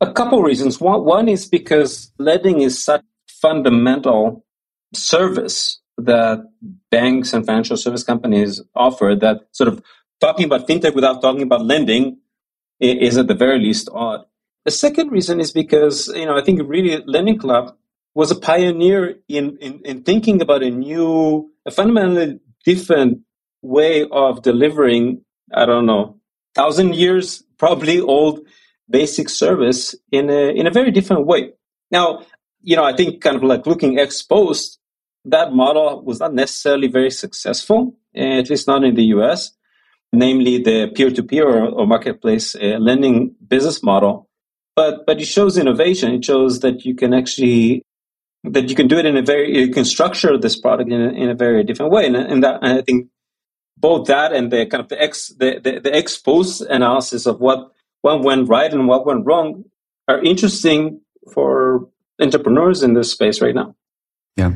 A 0.00 0.12
couple 0.12 0.42
reasons. 0.42 0.80
One, 0.80 1.04
one 1.04 1.28
is 1.28 1.46
because 1.46 2.12
lending 2.18 2.60
is 2.60 2.82
such 2.82 3.02
fundamental 3.28 4.44
service 4.92 5.80
that 5.98 6.44
banks 6.90 7.32
and 7.32 7.46
financial 7.46 7.76
service 7.76 8.02
companies 8.02 8.60
offer 8.74 9.14
that 9.20 9.42
sort 9.52 9.68
of 9.68 9.82
talking 10.20 10.46
about 10.46 10.66
fintech 10.66 10.94
without 10.94 11.22
talking 11.22 11.42
about 11.42 11.64
lending 11.64 12.18
is 12.80 13.16
at 13.16 13.28
the 13.28 13.34
very 13.34 13.58
least 13.58 13.88
odd. 13.92 14.24
The 14.64 14.70
second 14.70 15.10
reason 15.10 15.40
is 15.40 15.52
because, 15.52 16.08
you 16.08 16.26
know, 16.26 16.36
I 16.36 16.42
think 16.42 16.60
really 16.64 17.02
Lending 17.06 17.38
Club 17.38 17.76
was 18.14 18.30
a 18.30 18.36
pioneer 18.36 19.16
in, 19.28 19.58
in, 19.58 19.80
in 19.84 20.02
thinking 20.02 20.40
about 20.40 20.62
a 20.62 20.70
new, 20.70 21.50
a 21.66 21.70
fundamentally 21.70 22.40
different 22.64 23.20
way 23.62 24.06
of 24.10 24.42
delivering, 24.42 25.22
I 25.52 25.66
don't 25.66 25.86
know, 25.86 26.18
thousand 26.54 26.94
years 26.94 27.42
probably 27.58 28.00
old 28.00 28.40
basic 28.88 29.28
service 29.28 29.94
in 30.12 30.30
a, 30.30 30.50
in 30.50 30.66
a 30.66 30.70
very 30.70 30.90
different 30.90 31.26
way. 31.26 31.52
Now, 31.90 32.24
you 32.62 32.76
know, 32.76 32.84
I 32.84 32.94
think 32.94 33.22
kind 33.22 33.36
of 33.36 33.42
like 33.42 33.66
looking 33.66 33.98
ex 33.98 34.22
post, 34.22 34.78
that 35.26 35.52
model 35.52 36.02
was 36.02 36.20
not 36.20 36.34
necessarily 36.34 36.88
very 36.88 37.10
successful, 37.10 37.96
eh, 38.14 38.38
at 38.38 38.50
least 38.50 38.66
not 38.66 38.84
in 38.84 38.94
the 38.94 39.04
US, 39.16 39.52
namely 40.14 40.62
the 40.62 40.88
peer-to-peer 40.94 41.46
or, 41.46 41.86
marketplace 41.86 42.54
uh, 42.54 42.78
lending 42.78 43.34
business 43.46 43.82
model. 43.82 44.28
But 44.76 45.06
but 45.06 45.20
it 45.20 45.26
shows 45.26 45.56
innovation. 45.56 46.12
It 46.12 46.24
shows 46.24 46.60
that 46.60 46.84
you 46.84 46.94
can 46.94 47.14
actually 47.14 47.82
that 48.44 48.68
you 48.68 48.74
can 48.74 48.88
do 48.88 48.98
it 48.98 49.06
in 49.06 49.16
a 49.16 49.22
very 49.22 49.56
you 49.56 49.72
can 49.72 49.84
structure 49.84 50.36
this 50.36 50.58
product 50.58 50.90
in 50.90 51.00
a, 51.00 51.10
in 51.10 51.28
a 51.30 51.34
very 51.34 51.64
different 51.64 51.92
way. 51.92 52.06
And, 52.06 52.16
and 52.16 52.42
that 52.42 52.58
and 52.62 52.78
I 52.78 52.82
think 52.82 53.08
both 53.76 54.06
that 54.08 54.32
and 54.32 54.50
the 54.50 54.66
kind 54.66 54.82
of 54.82 54.88
the 54.88 55.00
ex 55.00 55.28
the, 55.28 55.60
the, 55.62 55.80
the 55.80 55.94
ex 55.94 56.18
post 56.18 56.62
analysis 56.62 57.26
of 57.26 57.40
what 57.40 57.70
what 58.02 58.22
went 58.22 58.48
right 58.48 58.72
and 58.72 58.88
what 58.88 59.06
went 59.06 59.26
wrong 59.26 59.64
are 60.08 60.20
interesting 60.22 61.00
for 61.32 61.88
entrepreneurs 62.20 62.82
in 62.82 62.94
this 62.94 63.10
space 63.10 63.40
right 63.40 63.54
now. 63.54 63.74
Yeah. 64.36 64.52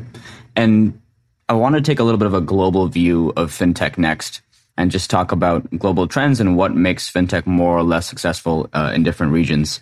And 0.57 1.01
I 1.49 1.55
want 1.55 1.77
to 1.77 1.81
take 1.81 1.99
a 1.99 2.05
little 2.05 2.19
bit 2.19 2.27
of 2.27 2.35
a 2.35 2.41
global 2.41 2.89
view 2.89 3.33
of 3.37 3.51
fintech 3.51 3.97
next 3.97 4.43
and 4.79 4.93
just 4.93 5.11
talk 5.11 5.33
about 5.33 5.69
global 5.77 6.07
trends 6.07 6.41
and 6.41 6.57
what 6.57 6.75
makes 6.75 7.11
fintech 7.11 7.47
more 7.47 7.77
or 7.77 7.83
less 7.83 8.07
successful 8.07 8.71
uh, 8.73 8.93
in 8.95 9.03
different 9.03 9.33
regions. 9.33 9.81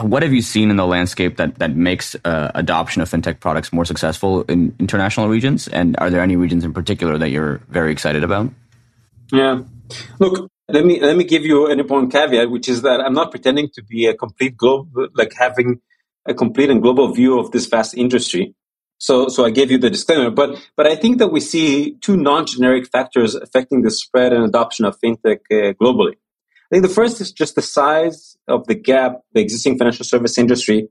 What 0.00 0.22
have 0.22 0.32
you 0.32 0.42
seen 0.42 0.70
in 0.70 0.76
the 0.76 0.86
landscape 0.86 1.36
that, 1.36 1.58
that 1.58 1.76
makes 1.76 2.16
uh, 2.24 2.50
adoption 2.54 3.02
of 3.02 3.08
fintech 3.08 3.40
products 3.40 3.72
more 3.72 3.84
successful 3.84 4.42
in 4.42 4.74
international 4.80 5.28
regions? 5.28 5.68
And 5.68 5.96
are 5.98 6.10
there 6.10 6.20
any 6.20 6.34
regions 6.34 6.64
in 6.64 6.72
particular 6.72 7.18
that 7.18 7.30
you're 7.30 7.58
very 7.68 7.92
excited 7.92 8.24
about? 8.24 8.50
Yeah. 9.32 9.62
Look, 10.18 10.50
let 10.68 10.84
me 10.84 11.00
let 11.00 11.16
me 11.16 11.24
give 11.24 11.44
you 11.44 11.70
an 11.70 11.78
important 11.78 12.10
caveat, 12.10 12.50
which 12.50 12.68
is 12.68 12.82
that 12.82 13.00
I'm 13.00 13.14
not 13.14 13.30
pretending 13.30 13.68
to 13.74 13.82
be 13.84 14.06
a 14.06 14.14
complete 14.14 14.56
global, 14.56 15.08
like 15.14 15.34
having 15.38 15.80
a 16.26 16.34
complete 16.34 16.70
and 16.70 16.82
global 16.82 17.12
view 17.12 17.38
of 17.38 17.50
this 17.50 17.66
vast 17.66 17.94
industry. 17.94 18.54
So, 19.02 19.26
so 19.26 19.44
I 19.44 19.50
gave 19.50 19.72
you 19.72 19.78
the 19.78 19.90
disclaimer, 19.90 20.30
but 20.30 20.64
but 20.76 20.86
I 20.86 20.94
think 20.94 21.18
that 21.18 21.32
we 21.32 21.40
see 21.40 21.96
two 22.02 22.16
non-generic 22.16 22.86
factors 22.86 23.34
affecting 23.34 23.82
the 23.82 23.90
spread 23.90 24.32
and 24.32 24.44
adoption 24.44 24.84
of 24.84 24.96
fintech 25.00 25.40
uh, 25.50 25.72
globally. 25.74 26.12
I 26.12 26.68
think 26.70 26.84
the 26.84 26.94
first 27.00 27.20
is 27.20 27.32
just 27.32 27.56
the 27.56 27.62
size 27.62 28.36
of 28.46 28.68
the 28.68 28.76
gap 28.76 29.22
the 29.32 29.40
existing 29.40 29.76
financial 29.76 30.04
service 30.04 30.38
industry 30.38 30.88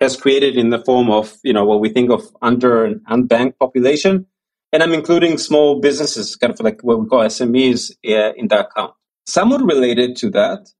has 0.00 0.16
created 0.16 0.56
in 0.56 0.70
the 0.70 0.82
form 0.82 1.10
of 1.10 1.36
you 1.44 1.52
know 1.52 1.66
what 1.66 1.80
we 1.80 1.90
think 1.90 2.10
of 2.10 2.22
under 2.40 2.82
and 2.86 3.02
unbanked 3.10 3.58
population, 3.58 4.24
and 4.72 4.82
I'm 4.82 4.94
including 4.94 5.36
small 5.36 5.80
businesses, 5.80 6.36
kind 6.36 6.54
of 6.54 6.60
like 6.60 6.80
what 6.80 6.98
we 6.98 7.06
call 7.08 7.20
SMEs, 7.24 7.90
uh, 8.08 8.32
in 8.38 8.48
that 8.48 8.68
count. 8.74 8.94
Somewhat 9.26 9.62
related 9.62 10.16
to 10.16 10.30
that 10.30 10.70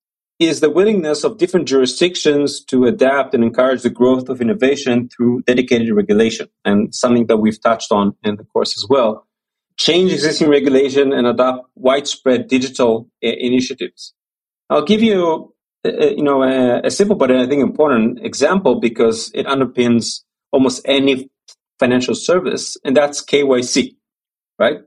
is 0.41 0.61
the 0.61 0.71
willingness 0.71 1.23
of 1.23 1.37
different 1.37 1.69
jurisdictions 1.69 2.65
to 2.65 2.87
adapt 2.87 3.35
and 3.35 3.45
encourage 3.45 3.83
the 3.83 3.91
growth 3.91 4.31
of 4.31 4.41
innovation 4.41 5.11
through 5.11 5.43
dedicated 5.43 5.95
regulation, 5.95 6.49
and 6.65 6.95
something 6.95 7.27
that 7.27 7.37
we've 7.37 7.61
touched 7.61 7.93
on 7.93 8.17
in 8.25 8.37
the 8.37 8.45
course 8.45 8.77
as 8.77 8.87
well. 8.89 9.27
Change 9.77 10.13
existing 10.13 10.49
regulation 10.49 11.13
and 11.13 11.27
adopt 11.27 11.69
widespread 11.75 12.49
digital 12.49 13.09
uh, 13.23 13.29
initiatives. 13.29 14.15
I'll 14.71 14.85
give 14.85 15.03
you, 15.03 15.55
uh, 15.85 15.91
you 15.91 16.23
know, 16.23 16.43
a, 16.43 16.81
a 16.87 16.91
simple 16.91 17.17
but 17.17 17.31
I 17.31 17.47
think 17.47 17.63
important 17.63 18.25
example 18.25 18.81
because 18.81 19.31
it 19.35 19.47
underpins 19.47 20.23
almost 20.53 20.81
any 20.87 21.31
financial 21.79 22.15
service, 22.15 22.79
and 22.83 22.97
that's 22.97 23.23
KYC, 23.23 23.95
right? 24.59 24.79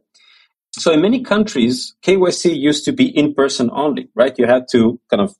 So 0.71 0.91
in 0.91 1.01
many 1.01 1.21
countries, 1.21 1.95
KYC 2.03 2.57
used 2.57 2.85
to 2.85 2.91
be 2.91 3.05
in 3.05 3.35
person 3.35 3.69
only, 3.71 4.09
right? 4.15 4.37
You 4.39 4.47
had 4.47 4.65
to 4.71 4.99
kind 5.09 5.21
of 5.21 5.35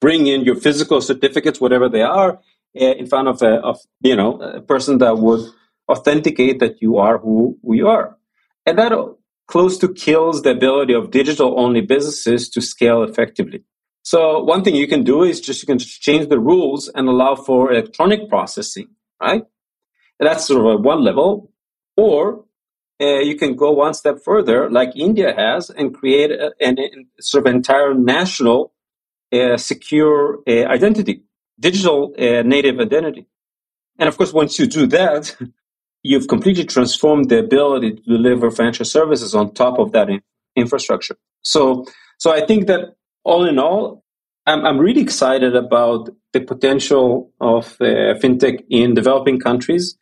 bring 0.00 0.26
in 0.26 0.42
your 0.42 0.56
physical 0.56 1.00
certificates, 1.00 1.60
whatever 1.60 1.88
they 1.88 2.02
are, 2.02 2.40
eh, 2.74 2.92
in 2.92 3.06
front 3.06 3.28
of 3.28 3.42
a, 3.42 3.56
of, 3.60 3.78
you 4.00 4.16
know, 4.16 4.40
a 4.40 4.60
person 4.60 4.98
that 4.98 5.18
would 5.18 5.48
authenticate 5.90 6.60
that 6.60 6.80
you 6.80 6.98
are 6.98 7.18
who, 7.18 7.58
you 7.64 7.88
are. 7.88 8.16
And 8.66 8.78
that 8.78 8.92
close 9.46 9.76
to 9.78 9.92
kills 9.92 10.42
the 10.42 10.50
ability 10.50 10.94
of 10.94 11.10
digital 11.10 11.58
only 11.58 11.80
businesses 11.80 12.48
to 12.50 12.60
scale 12.60 13.02
effectively. 13.02 13.64
So 14.02 14.42
one 14.42 14.62
thing 14.64 14.76
you 14.76 14.88
can 14.88 15.04
do 15.04 15.22
is 15.24 15.40
just 15.40 15.62
you 15.62 15.66
can 15.66 15.78
change 15.78 16.28
the 16.28 16.38
rules 16.38 16.88
and 16.88 17.08
allow 17.08 17.34
for 17.34 17.72
electronic 17.72 18.28
processing, 18.28 18.88
right? 19.20 19.42
And 20.18 20.28
that's 20.28 20.46
sort 20.46 20.60
of 20.60 20.66
a 20.66 20.76
one 20.76 21.04
level. 21.04 21.52
Or 21.96 22.44
uh, 23.00 23.20
you 23.20 23.36
can 23.36 23.56
go 23.56 23.72
one 23.72 23.94
step 23.94 24.18
further, 24.24 24.70
like 24.70 24.96
India 24.96 25.34
has, 25.36 25.68
and 25.70 25.94
create 25.94 26.30
a, 26.30 26.52
an, 26.60 26.78
a 26.78 27.22
sort 27.22 27.46
of 27.46 27.54
entire 27.54 27.92
national 27.92 28.72
secure 29.56 30.40
identity, 30.48 31.22
digital 31.58 32.14
native 32.18 32.78
identity. 32.80 33.26
And 33.98 34.08
of 34.08 34.16
course, 34.16 34.32
once 34.32 34.58
you 34.58 34.66
do 34.66 34.86
that, 34.88 35.36
you've 36.02 36.28
completely 36.28 36.64
transformed 36.64 37.28
the 37.28 37.38
ability 37.38 37.92
to 37.92 38.02
deliver 38.02 38.50
financial 38.50 38.86
services 38.86 39.34
on 39.34 39.52
top 39.52 39.78
of 39.78 39.92
that 39.92 40.08
in- 40.08 40.22
infrastructure. 40.56 41.16
So, 41.42 41.84
so 42.18 42.32
I 42.32 42.44
think 42.44 42.66
that 42.66 42.94
all 43.24 43.46
in 43.46 43.58
all, 43.58 44.02
I'm, 44.46 44.64
I'm 44.64 44.78
really 44.78 45.02
excited 45.02 45.54
about 45.54 46.08
the 46.32 46.40
potential 46.40 47.30
of 47.40 47.76
uh, 47.80 48.16
fintech 48.20 48.64
in 48.70 48.94
developing 48.94 49.38
countries. 49.38 49.96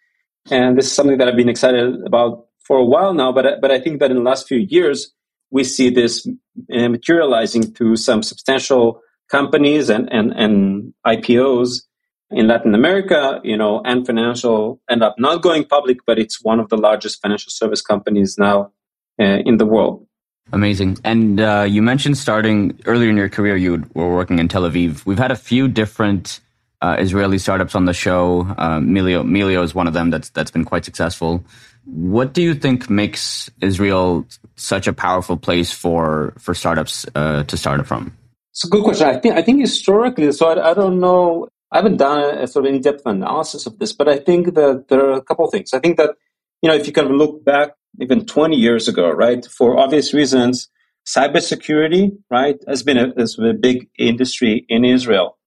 And 0.51 0.79
this 0.79 0.87
is 0.87 0.93
something 0.93 1.19
that 1.19 1.29
I've 1.29 1.37
been 1.37 1.49
excited 1.49 2.01
about 2.07 2.47
for 2.61 2.79
a 2.79 2.85
while 2.85 3.15
now. 3.15 3.33
But, 3.33 3.61
but 3.61 3.71
I 3.71 3.81
think 3.81 4.01
that 4.01 4.11
in 4.11 4.19
the 4.19 4.23
last 4.23 4.47
few 4.47 4.59
years, 4.59 5.13
we 5.51 5.65
see 5.65 5.91
this 5.91 6.27
uh, 6.73 6.89
materializing 6.89 7.75
to 7.75 7.97
some 7.97 8.23
substantial 8.23 9.01
companies 9.29 9.89
and, 9.91 10.13
and, 10.13 10.33
and 10.33 10.95
IPOs 11.07 11.83
in 12.31 12.47
Latin 12.47 12.75
America, 12.75 13.41
you 13.43 13.57
know, 13.57 13.81
and 13.85 14.07
financial 14.07 14.81
end 14.91 15.03
up 15.03 15.17
not 15.19 15.43
going 15.43 15.65
public, 15.65 15.99
but 16.07 16.19
it's 16.19 16.43
one 16.43 16.61
of 16.61 16.69
the 16.69 16.77
largest 16.77 17.23
financial 17.23 17.51
service 17.51 17.81
companies 17.81 18.37
now 18.39 18.73
uh, 19.21 19.39
in 19.45 19.57
the 19.57 19.67
world. 19.67 20.07
Amazing. 20.53 20.99
And 21.05 21.41
uh, 21.41 21.67
you 21.69 21.83
mentioned 21.83 22.17
starting 22.17 22.79
earlier 22.87 23.11
in 23.11 23.17
your 23.17 23.29
career, 23.29 23.57
you 23.57 23.85
were 23.95 24.15
working 24.15 24.39
in 24.39 24.49
Tel 24.49 24.63
Aviv. 24.63 25.05
We've 25.05 25.19
had 25.19 25.31
a 25.31 25.37
few 25.37 25.69
different 25.69 26.41
uh, 26.81 26.97
Israeli 26.99 27.39
startups 27.39 27.75
on 27.75 27.85
the 27.85 27.93
show. 27.93 28.43
Uh, 28.57 28.79
Melio, 28.79 29.25
Melio 29.25 29.63
is 29.63 29.75
one 29.75 29.87
of 29.87 29.95
them 29.95 30.11
that's 30.11 30.31
that's 30.31 30.51
been 30.51 30.65
quite 30.65 30.85
successful. 30.85 31.45
What 31.85 32.33
do 32.33 32.43
you 32.43 32.55
think 32.55 32.89
makes 32.89 33.51
Israel 33.61 34.27
such 34.57 34.87
a 34.87 34.93
powerful 34.93 35.37
place 35.37 35.73
for 35.73 36.35
for 36.39 36.55
startups 36.55 37.05
uh, 37.15 37.45
to 37.45 37.57
start 37.57 37.87
from? 37.87 38.17
It's 38.59 38.65
a 38.65 38.71
good 38.71 38.83
question. 38.83 39.07
I 39.07 39.21
think 39.21 39.37
I 39.37 39.43
think 39.43 39.61
historically, 39.61 40.33
so 40.33 40.49
I, 40.49 40.71
I 40.71 40.75
don't 40.75 40.99
know. 40.99 41.47
I 41.71 41.77
haven't 41.77 41.99
done 41.99 42.39
a, 42.39 42.45
sort 42.49 42.67
of 42.67 42.75
in-depth 42.75 43.03
analysis 43.07 43.67
of 43.67 43.79
this, 43.79 43.93
but 43.93 44.09
I 44.09 44.19
think 44.19 44.55
that 44.55 44.87
there 44.89 44.99
are 44.99 45.13
a 45.13 45.23
couple 45.23 45.45
of 45.45 45.53
things. 45.53 45.73
I 45.73 45.79
think 45.79 45.97
that 45.97 46.17
you 46.61 46.69
know 46.69 46.75
if 46.75 46.85
you 46.85 46.93
kind 46.93 47.07
of 47.07 47.15
look 47.15 47.45
back 47.45 47.75
even 48.01 48.27
20 48.27 48.57
years 48.57 48.89
ago, 48.89 49.13
right, 49.13 49.47
for 49.47 49.79
obvious 49.79 50.13
reasons, 50.13 50.69
cybersecurity, 51.07 52.11
right, 52.33 52.57
has 52.67 52.83
been 52.83 52.99
a, 52.99 53.13
has 53.17 53.37
been 53.37 53.47
a 53.47 53.55
big 53.55 53.89
industry 53.97 54.67
in 54.69 54.85
Israel, 54.85 55.39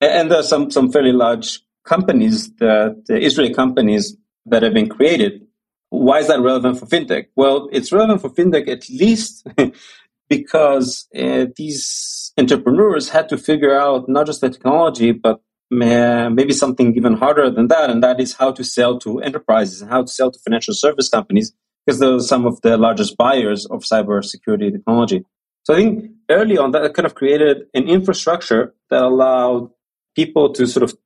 and 0.00 0.28
there 0.28 0.40
are 0.40 0.50
some 0.54 0.68
some 0.72 0.90
fairly 0.90 1.12
large 1.12 1.60
companies 1.84 2.52
that 2.56 3.04
the 3.06 3.24
Israeli 3.24 3.54
companies 3.54 4.16
that 4.46 4.64
have 4.64 4.74
been 4.74 4.88
created. 4.88 5.42
Why 5.90 6.18
is 6.18 6.26
that 6.26 6.40
relevant 6.40 6.80
for 6.80 6.86
fintech? 6.86 7.26
Well, 7.36 7.68
it's 7.70 7.92
relevant 7.92 8.20
for 8.20 8.30
fintech 8.30 8.68
at 8.68 8.90
least 8.90 9.46
because 10.28 11.06
uh, 11.16 11.46
these 11.56 12.32
entrepreneurs 12.38 13.08
had 13.08 13.28
to 13.30 13.38
figure 13.38 13.78
out 13.78 14.08
not 14.08 14.26
just 14.26 14.40
the 14.40 14.50
technology, 14.50 15.12
but 15.12 15.40
maybe 15.70 16.52
something 16.52 16.94
even 16.96 17.14
harder 17.14 17.50
than 17.50 17.68
that, 17.68 17.90
and 17.90 18.02
that 18.02 18.20
is 18.20 18.34
how 18.34 18.50
to 18.52 18.64
sell 18.64 18.98
to 18.98 19.20
enterprises 19.20 19.82
and 19.82 19.90
how 19.90 20.02
to 20.02 20.08
sell 20.08 20.30
to 20.30 20.38
financial 20.40 20.74
service 20.74 21.08
companies, 21.08 21.52
because 21.84 22.00
those 22.00 22.24
are 22.24 22.28
some 22.28 22.46
of 22.46 22.60
the 22.62 22.76
largest 22.76 23.16
buyers 23.16 23.66
of 23.66 23.82
cybersecurity 23.82 24.72
technology. 24.72 25.24
So 25.64 25.74
I 25.74 25.76
think 25.76 26.10
early 26.30 26.56
on 26.56 26.70
that 26.70 26.94
kind 26.94 27.04
of 27.04 27.14
created 27.14 27.64
an 27.74 27.88
infrastructure 27.88 28.74
that 28.90 29.02
allowed 29.02 29.70
people 30.16 30.52
to 30.54 30.66
sort 30.66 30.84
of 30.84 30.96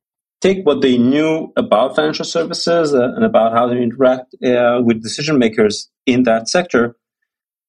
take 0.40 0.64
what 0.64 0.80
they 0.80 0.98
knew 0.98 1.52
about 1.56 1.96
financial 1.96 2.24
services 2.24 2.94
uh, 2.94 3.12
and 3.14 3.24
about 3.24 3.52
how 3.52 3.68
they 3.68 3.82
interact 3.82 4.34
uh, 4.44 4.80
with 4.84 5.02
decision 5.02 5.38
makers 5.38 5.90
in 6.06 6.24
that 6.24 6.48
sector 6.48 6.96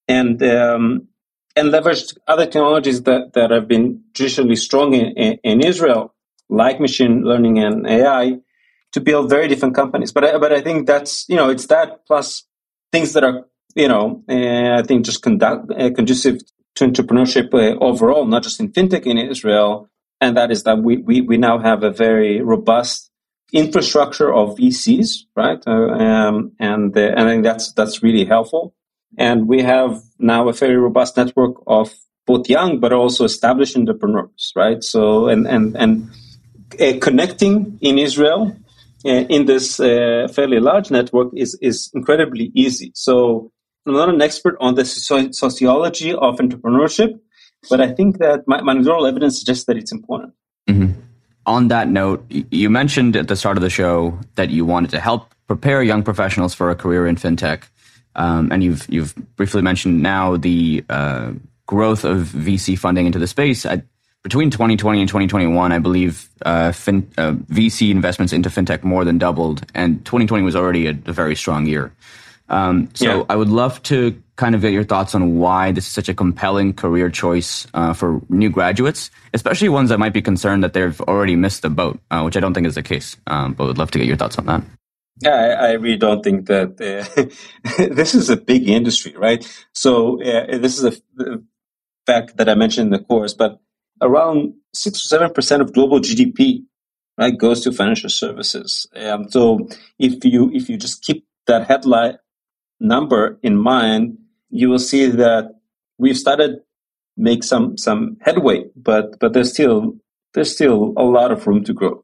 and 0.08 0.44
um, 0.44 1.08
and 1.56 1.72
leveraged 1.72 2.18
other 2.28 2.46
technologies 2.46 3.04
that, 3.04 3.34
that 3.34 3.52
have 3.52 3.68
been 3.68 4.02
traditionally 4.14 4.56
strong 4.56 4.94
in, 4.94 5.12
in, 5.18 5.40
in 5.44 5.62
Israel, 5.62 6.14
like 6.50 6.80
machine 6.80 7.24
learning 7.24 7.60
and 7.60 7.88
AI, 7.88 8.38
to 8.94 9.02
build 9.02 9.30
very 9.30 9.48
different 9.48 9.76
companies. 9.76 10.12
But 10.12 10.24
I, 10.24 10.38
but 10.38 10.54
I 10.54 10.62
think 10.62 10.88
that's 10.88 11.28
you 11.28 11.36
know 11.36 11.50
it's 11.50 11.68
that 11.68 12.06
plus 12.08 12.46
things 12.92 13.14
that 13.14 13.24
are 13.24 13.46
you 13.76 13.88
know 13.88 14.24
uh, 14.30 14.80
I 14.80 14.84
think 14.84 15.06
just 15.06 15.22
conduct, 15.22 15.72
uh, 15.72 15.92
conducive 15.92 16.42
to 16.76 16.88
entrepreneurship 16.88 17.54
uh, 17.54 17.78
overall, 17.84 18.26
not 18.26 18.44
just 18.44 18.60
in 18.60 18.72
fintech 18.72 19.06
in 19.06 19.18
Israel, 19.18 19.90
and 20.22 20.38
that 20.38 20.52
is 20.52 20.64
that 20.64 20.80
we 20.80 20.98
we, 20.98 21.22
we 21.22 21.38
now 21.38 21.60
have 21.60 21.84
a 21.84 21.92
very 21.92 22.42
robust 22.42 23.12
infrastructure 23.52 24.34
of 24.34 24.58
VCs, 24.58 25.26
right? 25.36 25.62
Uh, 25.68 25.72
um, 25.72 26.54
and 26.60 26.96
and 26.98 27.20
I 27.20 27.32
think 27.32 27.44
that's 27.44 27.74
that's 27.74 28.02
really 28.02 28.26
helpful. 28.26 28.76
And 29.18 29.48
we 29.48 29.62
have 29.62 30.02
now 30.20 30.50
a 30.50 30.54
very 30.54 30.78
robust 30.78 31.18
network 31.18 31.56
of 31.68 31.94
both 32.26 32.50
young 32.50 32.80
but 32.80 32.94
also 32.94 33.26
established 33.26 33.76
entrepreneurs, 33.76 34.52
right? 34.56 34.84
So 34.84 35.28
and 35.28 35.48
and 35.48 35.76
and 35.76 36.10
uh, 36.80 36.94
connecting 37.00 37.78
in 37.82 38.00
Israel 38.00 38.56
uh, 39.06 39.10
in 39.10 39.46
this 39.46 39.80
uh, 39.80 40.28
fairly 40.34 40.60
large 40.60 40.90
network 40.92 41.30
is 41.36 41.58
is 41.62 41.92
incredibly 41.94 42.52
easy. 42.56 42.92
So 42.96 43.52
I'm 43.86 43.94
not 43.94 44.10
an 44.10 44.22
expert 44.22 44.56
on 44.60 44.76
the 44.76 44.86
sociology 44.86 46.14
of 46.14 46.38
entrepreneurship, 46.38 47.20
but 47.70 47.82
I 47.82 47.92
think 47.92 48.20
that 48.20 48.48
my, 48.48 48.62
my 48.62 48.72
anecdotal 48.72 49.06
evidence 49.06 49.40
suggests 49.40 49.66
that 49.66 49.78
it's 49.78 49.92
important. 49.92 50.34
Mm-hmm. 50.70 51.00
On 51.46 51.68
that 51.68 51.90
note, 51.90 52.26
you 52.30 52.70
mentioned 52.70 53.18
at 53.18 53.28
the 53.28 53.36
start 53.36 53.58
of 53.58 53.64
the 53.64 53.70
show 53.70 54.18
that 54.36 54.50
you 54.50 54.66
wanted 54.66 54.92
to 54.92 55.02
help 55.02 55.36
prepare 55.48 55.84
young 55.84 56.02
professionals 56.02 56.54
for 56.54 56.70
a 56.70 56.76
career 56.76 57.06
in 57.06 57.18
fintech. 57.18 57.64
Um, 58.16 58.52
and 58.52 58.64
you've 58.64 58.86
you've 58.90 59.16
briefly 59.36 59.62
mentioned 59.62 60.02
now 60.02 60.38
the 60.38 60.84
uh, 60.90 61.34
growth 61.66 62.04
of 62.04 62.28
VC 62.28 62.78
funding 62.78 63.06
into 63.06 63.20
the 63.20 63.28
space. 63.28 63.66
I, 63.66 63.84
between 64.24 64.50
2020 64.50 65.02
and 65.02 65.10
2021, 65.10 65.72
I 65.72 65.80
believe 65.80 66.30
uh, 66.46 66.72
fin, 66.72 67.12
uh, 67.18 67.34
VC 67.34 67.92
investments 67.92 68.32
into 68.32 68.50
fintech 68.50 68.84
more 68.84 69.04
than 69.04 69.18
doubled, 69.18 69.66
and 69.76 70.04
2020 70.06 70.44
was 70.44 70.56
already 70.56 70.88
a, 70.88 70.92
a 70.92 71.12
very 71.12 71.36
strong 71.36 71.66
year. 71.66 71.92
Um, 72.50 72.90
so 72.94 73.06
yeah. 73.06 73.24
I 73.30 73.36
would 73.36 73.50
love 73.50 73.82
to 73.84 74.22
kind 74.36 74.56
of 74.56 74.62
get 74.62 74.74
your 74.74 74.84
thoughts 74.84 75.16
on 75.16 75.38
why 75.38 75.72
this 75.72 75.88
is 75.88 75.92
such 75.92 76.10
a 76.10 76.14
compelling 76.14 76.74
career 76.74 77.10
choice 77.10 77.68
uh, 77.74 77.94
for 77.94 78.22
new 78.30 78.50
graduates, 78.50 79.12
especially 79.34 79.70
ones 79.70 79.90
that 79.90 80.00
might 80.00 80.14
be 80.14 80.22
concerned 80.22 80.64
that 80.64 80.74
they've 80.74 81.00
already 81.02 81.36
missed 81.36 81.62
the 81.62 81.70
boat, 81.70 82.00
uh, 82.12 82.22
which 82.22 82.38
I 82.38 82.40
don't 82.40 82.54
think 82.54 82.68
is 82.68 82.76
the 82.76 82.84
case. 82.84 83.18
Um, 83.28 83.54
but 83.54 83.68
would 83.68 83.78
love 83.78 83.92
to 83.92 84.00
get 84.00 84.08
your 84.08 84.18
thoughts 84.18 84.38
on 84.38 84.46
that. 84.48 84.64
Yeah, 85.24 85.36
I, 85.36 85.68
I 85.68 85.72
really 85.74 85.98
don't 85.98 86.24
think 86.24 86.48
that 86.48 86.82
uh, 86.82 87.86
this 87.96 88.16
is 88.16 88.30
a 88.30 88.38
big 88.38 88.70
industry, 88.70 89.16
right? 89.18 89.46
So 89.74 90.22
uh, 90.24 90.58
this 90.60 90.80
is 90.80 90.86
a 90.86 91.38
fact 92.06 92.38
that 92.38 92.50
I 92.50 92.56
mentioned 92.56 92.88
in 92.94 93.00
the 93.02 93.06
course, 93.06 93.34
but 93.34 93.60
around 94.02 94.56
six 94.74 95.00
or 95.06 95.08
seven 95.08 95.32
percent 95.34 95.62
of 95.62 95.74
global 95.74 96.00
GDP, 96.00 96.64
right, 97.18 97.38
goes 97.38 97.62
to 97.64 97.72
financial 97.72 98.10
services. 98.10 98.88
Um, 98.96 99.30
so 99.30 99.68
if 100.00 100.26
you 100.26 100.52
if 100.54 100.70
you 100.70 100.78
just 100.78 101.04
keep 101.04 101.26
that 101.48 101.68
headline 101.68 102.18
number 102.80 103.40
in 103.44 103.58
mind, 103.58 104.18
you 104.50 104.70
will 104.70 104.80
see 104.80 105.08
that 105.08 105.56
we've 106.00 106.18
started 106.18 106.60
make 107.18 107.44
some 107.44 107.78
some 107.78 108.18
headway, 108.22 108.66
but 108.76 109.20
but 109.20 109.34
there's 109.34 109.54
still 109.54 109.96
there's 110.34 110.54
still 110.54 110.94
a 110.98 111.04
lot 111.04 111.32
of 111.32 111.46
room 111.48 111.64
to 111.66 111.74
grow. 111.74 112.04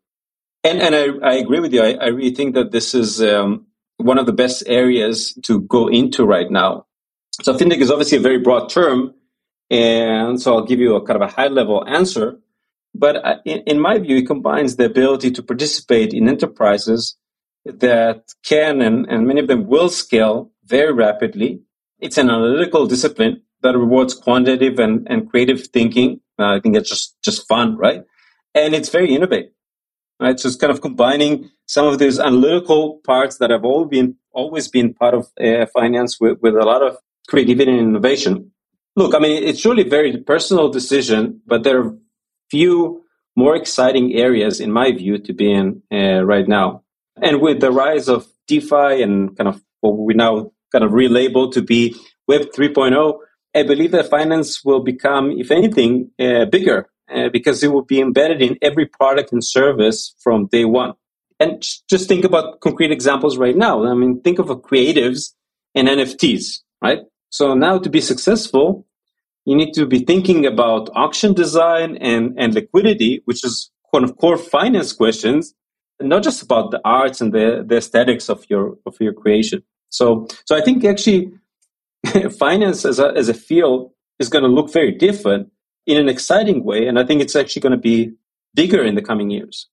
And 0.63 0.81
and 0.81 0.95
I, 0.95 1.31
I 1.31 1.33
agree 1.35 1.59
with 1.59 1.73
you. 1.73 1.81
I, 1.81 1.93
I 1.93 2.07
really 2.07 2.35
think 2.35 2.55
that 2.55 2.71
this 2.71 2.93
is 2.93 3.21
um, 3.21 3.67
one 3.97 4.17
of 4.17 4.25
the 4.25 4.33
best 4.33 4.63
areas 4.67 5.33
to 5.43 5.61
go 5.61 5.87
into 5.87 6.25
right 6.25 6.49
now. 6.49 6.85
So 7.41 7.53
fintech 7.53 7.79
is 7.79 7.91
obviously 7.91 8.17
a 8.17 8.21
very 8.21 8.39
broad 8.39 8.69
term, 8.69 9.13
and 9.69 10.41
so 10.41 10.55
I'll 10.55 10.65
give 10.65 10.79
you 10.79 10.95
a 10.95 11.05
kind 11.05 11.21
of 11.21 11.29
a 11.29 11.33
high 11.33 11.47
level 11.47 11.87
answer. 11.87 12.39
But 12.93 13.25
uh, 13.25 13.37
in, 13.45 13.59
in 13.59 13.79
my 13.79 13.99
view, 13.99 14.17
it 14.17 14.27
combines 14.27 14.75
the 14.75 14.85
ability 14.85 15.31
to 15.31 15.43
participate 15.43 16.13
in 16.13 16.27
enterprises 16.27 17.15
that 17.65 18.23
can 18.43 18.81
and, 18.81 19.05
and 19.07 19.27
many 19.27 19.39
of 19.39 19.47
them 19.47 19.67
will 19.67 19.89
scale 19.89 20.51
very 20.65 20.91
rapidly. 20.91 21.61
It's 21.99 22.17
an 22.17 22.29
analytical 22.29 22.87
discipline 22.87 23.43
that 23.61 23.77
rewards 23.77 24.13
quantitative 24.13 24.79
and, 24.79 25.07
and 25.09 25.29
creative 25.29 25.67
thinking. 25.67 26.21
Uh, 26.39 26.55
I 26.55 26.59
think 26.61 26.75
it's 26.75 26.89
just, 26.89 27.21
just 27.21 27.47
fun, 27.47 27.77
right? 27.77 28.03
And 28.55 28.73
it's 28.73 28.89
very 28.89 29.13
innovative, 29.13 29.51
right? 30.19 30.39
So 30.39 30.47
it's 30.47 30.57
kind 30.57 30.71
of 30.71 30.81
combining 30.81 31.49
some 31.65 31.87
of 31.87 31.99
these 31.99 32.19
analytical 32.19 32.99
parts 33.05 33.37
that 33.37 33.51
have 33.51 33.63
all 33.63 33.85
been, 33.85 34.15
always 34.31 34.67
been 34.67 34.93
part 34.93 35.13
of 35.13 35.31
uh, 35.39 35.65
finance 35.67 36.19
with, 36.19 36.39
with 36.41 36.55
a 36.55 36.63
lot 36.63 36.81
of 36.81 36.97
creativity 37.27 37.71
and 37.71 37.79
innovation. 37.79 38.51
Look, 38.95 39.15
I 39.15 39.19
mean, 39.19 39.43
it's 39.43 39.65
really 39.65 39.85
a 39.85 39.89
very 39.89 40.17
personal 40.17 40.69
decision, 40.69 41.41
but 41.45 41.63
there 41.63 41.81
are 41.81 41.97
few 42.49 43.05
more 43.35 43.55
exciting 43.55 44.15
areas, 44.15 44.59
in 44.59 44.71
my 44.71 44.91
view, 44.91 45.17
to 45.19 45.33
be 45.33 45.51
in 45.51 45.81
uh, 45.91 46.23
right 46.25 46.47
now. 46.47 46.83
And 47.21 47.39
with 47.41 47.61
the 47.61 47.71
rise 47.71 48.09
of 48.09 48.27
DeFi 48.47 49.01
and 49.01 49.37
kind 49.37 49.47
of 49.47 49.61
what 49.81 49.97
we 49.97 50.13
now 50.13 50.51
kind 50.71 50.83
of 50.83 50.91
relabel 50.91 51.51
to 51.53 51.61
be 51.61 51.95
Web 52.27 52.51
3.0, 52.55 53.19
I 53.55 53.63
believe 53.63 53.91
that 53.91 54.09
finance 54.09 54.63
will 54.63 54.81
become, 54.81 55.31
if 55.31 55.51
anything, 55.51 56.11
uh, 56.19 56.45
bigger 56.45 56.89
uh, 57.13 57.29
because 57.29 57.63
it 57.63 57.71
will 57.71 57.83
be 57.83 57.99
embedded 57.99 58.41
in 58.41 58.57
every 58.61 58.85
product 58.85 59.31
and 59.31 59.43
service 59.43 60.15
from 60.19 60.47
day 60.47 60.65
one. 60.65 60.93
And 61.39 61.65
just 61.89 62.07
think 62.07 62.25
about 62.25 62.59
concrete 62.59 62.91
examples 62.91 63.37
right 63.37 63.55
now. 63.55 63.85
I 63.85 63.93
mean, 63.93 64.21
think 64.21 64.39
of 64.39 64.47
creatives 64.47 65.33
and 65.73 65.87
NFTs, 65.87 66.59
right? 66.81 66.99
So 67.29 67.53
now 67.53 67.77
to 67.77 67.89
be 67.89 68.01
successful, 68.01 68.85
you 69.45 69.55
need 69.55 69.73
to 69.73 69.85
be 69.85 69.99
thinking 69.99 70.45
about 70.45 70.89
auction 70.95 71.33
design 71.33 71.97
and, 71.97 72.35
and 72.37 72.53
liquidity, 72.53 73.21
which 73.25 73.45
is 73.45 73.71
one 73.91 74.03
of 74.03 74.17
core 74.17 74.37
finance 74.37 74.91
questions, 74.93 75.53
not 76.01 76.23
just 76.23 76.41
about 76.43 76.71
the 76.71 76.81
arts 76.83 77.21
and 77.21 77.33
the, 77.33 77.63
the 77.65 77.77
aesthetics 77.77 78.29
of 78.29 78.45
your 78.49 78.77
of 78.85 78.95
your 78.99 79.13
creation. 79.13 79.63
So 79.89 80.27
so 80.45 80.55
I 80.55 80.61
think 80.61 80.83
actually 80.85 81.31
finance 82.37 82.85
as 82.85 82.99
a 82.99 83.11
as 83.15 83.29
a 83.29 83.33
field 83.33 83.91
is 84.19 84.29
going 84.29 84.43
to 84.43 84.49
look 84.49 84.71
very 84.71 84.91
different 84.91 85.49
in 85.89 85.97
an 85.97 86.07
exciting 86.07 86.63
way, 86.63 86.87
and 86.87 86.99
I 86.99 87.03
think 87.03 87.19
it's 87.19 87.35
actually 87.35 87.61
going 87.61 87.71
to 87.71 87.77
be 87.77 88.13
bigger 88.53 88.83
in 88.83 88.93
the 88.93 89.01
coming 89.01 89.31
years. 89.31 89.67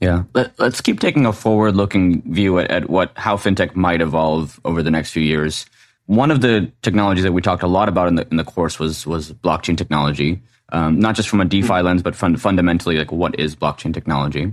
Yeah, 0.00 0.22
Let, 0.32 0.58
us 0.60 0.80
keep 0.80 1.00
taking 1.00 1.26
a 1.26 1.32
forward-looking 1.32 2.32
view 2.32 2.60
at, 2.60 2.70
at 2.70 2.88
what 2.88 3.10
how 3.16 3.36
fintech 3.36 3.74
might 3.74 4.00
evolve 4.00 4.60
over 4.64 4.80
the 4.80 4.92
next 4.92 5.10
few 5.10 5.22
years. 5.22 5.66
One 6.06 6.30
of 6.30 6.40
the 6.40 6.70
technologies 6.82 7.24
that 7.24 7.32
we 7.32 7.42
talked 7.42 7.64
a 7.64 7.66
lot 7.66 7.88
about 7.88 8.06
in 8.06 8.14
the 8.14 8.26
in 8.30 8.36
the 8.36 8.44
course 8.44 8.78
was 8.78 9.04
was 9.04 9.32
blockchain 9.32 9.76
technology, 9.76 10.40
um, 10.70 11.00
not 11.00 11.16
just 11.16 11.28
from 11.28 11.40
a 11.40 11.44
DeFi 11.44 11.68
mm-hmm. 11.68 11.86
lens, 11.86 12.02
but 12.04 12.14
fun, 12.14 12.36
fundamentally, 12.36 12.96
like 12.96 13.10
what 13.10 13.38
is 13.40 13.56
blockchain 13.56 13.92
technology? 13.92 14.52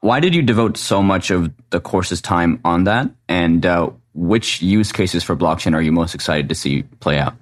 Why 0.00 0.20
did 0.20 0.34
you 0.34 0.42
devote 0.42 0.76
so 0.76 1.02
much 1.02 1.32
of 1.32 1.50
the 1.70 1.80
course's 1.80 2.20
time 2.20 2.60
on 2.64 2.84
that? 2.84 3.10
And 3.28 3.66
uh, 3.66 3.90
which 4.12 4.62
use 4.62 4.92
cases 4.92 5.24
for 5.24 5.34
blockchain 5.34 5.74
are 5.74 5.82
you 5.82 5.90
most 5.90 6.14
excited 6.14 6.48
to 6.50 6.54
see 6.54 6.84
play 7.00 7.18
out? 7.18 7.34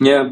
Yeah, 0.00 0.30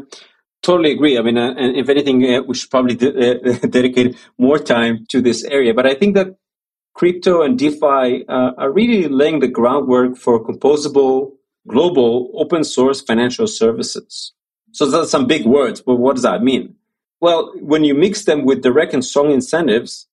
totally 0.61 0.91
agree. 0.91 1.17
I 1.17 1.21
mean, 1.21 1.37
uh, 1.37 1.53
and 1.57 1.75
if 1.75 1.89
anything, 1.89 2.23
uh, 2.23 2.41
we 2.41 2.55
should 2.55 2.69
probably 2.69 2.95
de- 2.95 3.13
uh, 3.13 3.67
dedicate 3.69 4.17
more 4.37 4.59
time 4.59 5.05
to 5.09 5.21
this 5.21 5.43
area. 5.45 5.73
But 5.73 5.85
I 5.85 5.93
think 5.93 6.15
that 6.15 6.35
crypto 6.93 7.41
and 7.41 7.57
DeFi 7.57 8.25
uh, 8.27 8.51
are 8.57 8.71
really 8.71 9.07
laying 9.07 9.39
the 9.39 9.47
groundwork 9.47 10.17
for 10.17 10.43
composable, 10.43 11.33
global, 11.67 12.31
open 12.33 12.63
source 12.63 13.01
financial 13.01 13.47
services. 13.47 14.33
So 14.71 14.85
that's 14.85 15.09
some 15.09 15.25
big 15.25 15.45
words, 15.45 15.81
but 15.81 15.95
what 15.95 16.15
does 16.15 16.23
that 16.23 16.43
mean? 16.43 16.75
Well, 17.21 17.51
when 17.59 17.83
you 17.83 17.93
mix 17.93 18.25
them 18.25 18.45
with 18.45 18.61
direct 18.61 18.93
and 18.93 19.03
strong 19.03 19.31
incentives, 19.31 20.07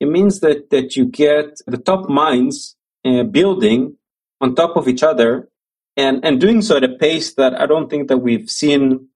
it 0.00 0.08
means 0.08 0.40
that, 0.40 0.70
that 0.70 0.96
you 0.96 1.04
get 1.06 1.58
the 1.66 1.76
top 1.76 2.08
minds 2.08 2.76
uh, 3.04 3.24
building 3.24 3.96
on 4.40 4.54
top 4.54 4.76
of 4.76 4.88
each 4.88 5.02
other 5.02 5.48
and, 5.96 6.24
and 6.24 6.40
doing 6.40 6.62
so 6.62 6.76
at 6.76 6.84
a 6.84 6.88
pace 6.88 7.34
that 7.34 7.60
I 7.60 7.66
don't 7.66 7.90
think 7.90 8.08
that 8.08 8.18
we've 8.18 8.48
seen 8.48 9.08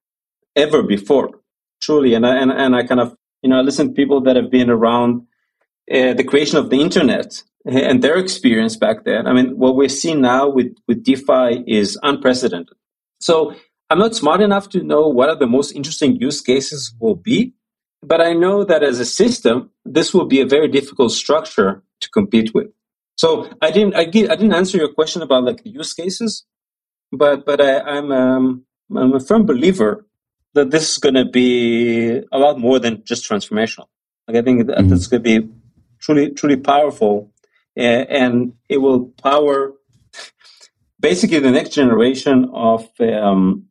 ever 0.56 0.82
before, 0.82 1.30
truly. 1.80 2.14
And 2.14 2.26
I, 2.26 2.36
and, 2.36 2.50
and 2.50 2.76
I 2.76 2.84
kind 2.84 3.00
of, 3.00 3.16
you 3.42 3.50
know, 3.50 3.58
I 3.58 3.62
listen 3.62 3.88
to 3.88 3.94
people 3.94 4.20
that 4.22 4.36
have 4.36 4.50
been 4.50 4.70
around 4.70 5.22
uh, 5.92 6.14
the 6.14 6.24
creation 6.24 6.58
of 6.58 6.70
the 6.70 6.80
internet 6.80 7.42
and 7.64 8.02
their 8.02 8.16
experience 8.16 8.76
back 8.76 9.04
then. 9.04 9.26
I 9.26 9.32
mean, 9.32 9.58
what 9.58 9.76
we're 9.76 9.88
seeing 9.88 10.20
now 10.20 10.48
with, 10.48 10.74
with 10.88 11.04
DeFi 11.04 11.64
is 11.66 11.98
unprecedented. 12.02 12.76
So 13.20 13.54
I'm 13.90 13.98
not 13.98 14.14
smart 14.14 14.40
enough 14.40 14.68
to 14.70 14.82
know 14.82 15.08
what 15.08 15.28
are 15.28 15.36
the 15.36 15.46
most 15.46 15.72
interesting 15.72 16.16
use 16.16 16.40
cases 16.40 16.94
will 16.98 17.14
be, 17.14 17.54
but 18.02 18.20
I 18.20 18.32
know 18.32 18.64
that 18.64 18.82
as 18.82 18.98
a 18.98 19.04
system, 19.04 19.70
this 19.84 20.12
will 20.12 20.26
be 20.26 20.40
a 20.40 20.46
very 20.46 20.68
difficult 20.68 21.12
structure 21.12 21.82
to 22.00 22.10
compete 22.10 22.54
with. 22.54 22.68
So 23.16 23.48
I 23.60 23.70
didn't 23.70 23.94
I, 23.94 24.00
I 24.00 24.04
didn't 24.06 24.54
answer 24.54 24.78
your 24.78 24.92
question 24.92 25.22
about 25.22 25.44
like 25.44 25.62
the 25.62 25.70
use 25.70 25.92
cases, 25.92 26.44
but 27.12 27.44
but 27.44 27.60
I, 27.60 27.98
am 27.98 28.10
um, 28.10 28.64
I'm 28.96 29.14
a 29.14 29.20
firm 29.20 29.46
believer 29.46 30.06
that 30.54 30.70
this 30.70 30.92
is 30.92 30.98
going 30.98 31.14
to 31.14 31.24
be 31.24 32.22
a 32.30 32.38
lot 32.38 32.58
more 32.58 32.78
than 32.78 33.02
just 33.04 33.28
transformational. 33.28 33.86
Like 34.28 34.36
I 34.36 34.42
think 34.42 34.66
that 34.66 34.78
mm-hmm. 34.78 35.14
to 35.14 35.20
be 35.20 35.48
truly 35.98 36.30
truly 36.30 36.56
powerful, 36.56 37.32
and, 37.76 38.08
and 38.08 38.52
it 38.68 38.78
will 38.78 39.06
power 39.22 39.72
basically 41.00 41.40
the 41.40 41.50
next 41.50 41.70
generation 41.70 42.50
of 42.52 42.88
um, 43.00 43.66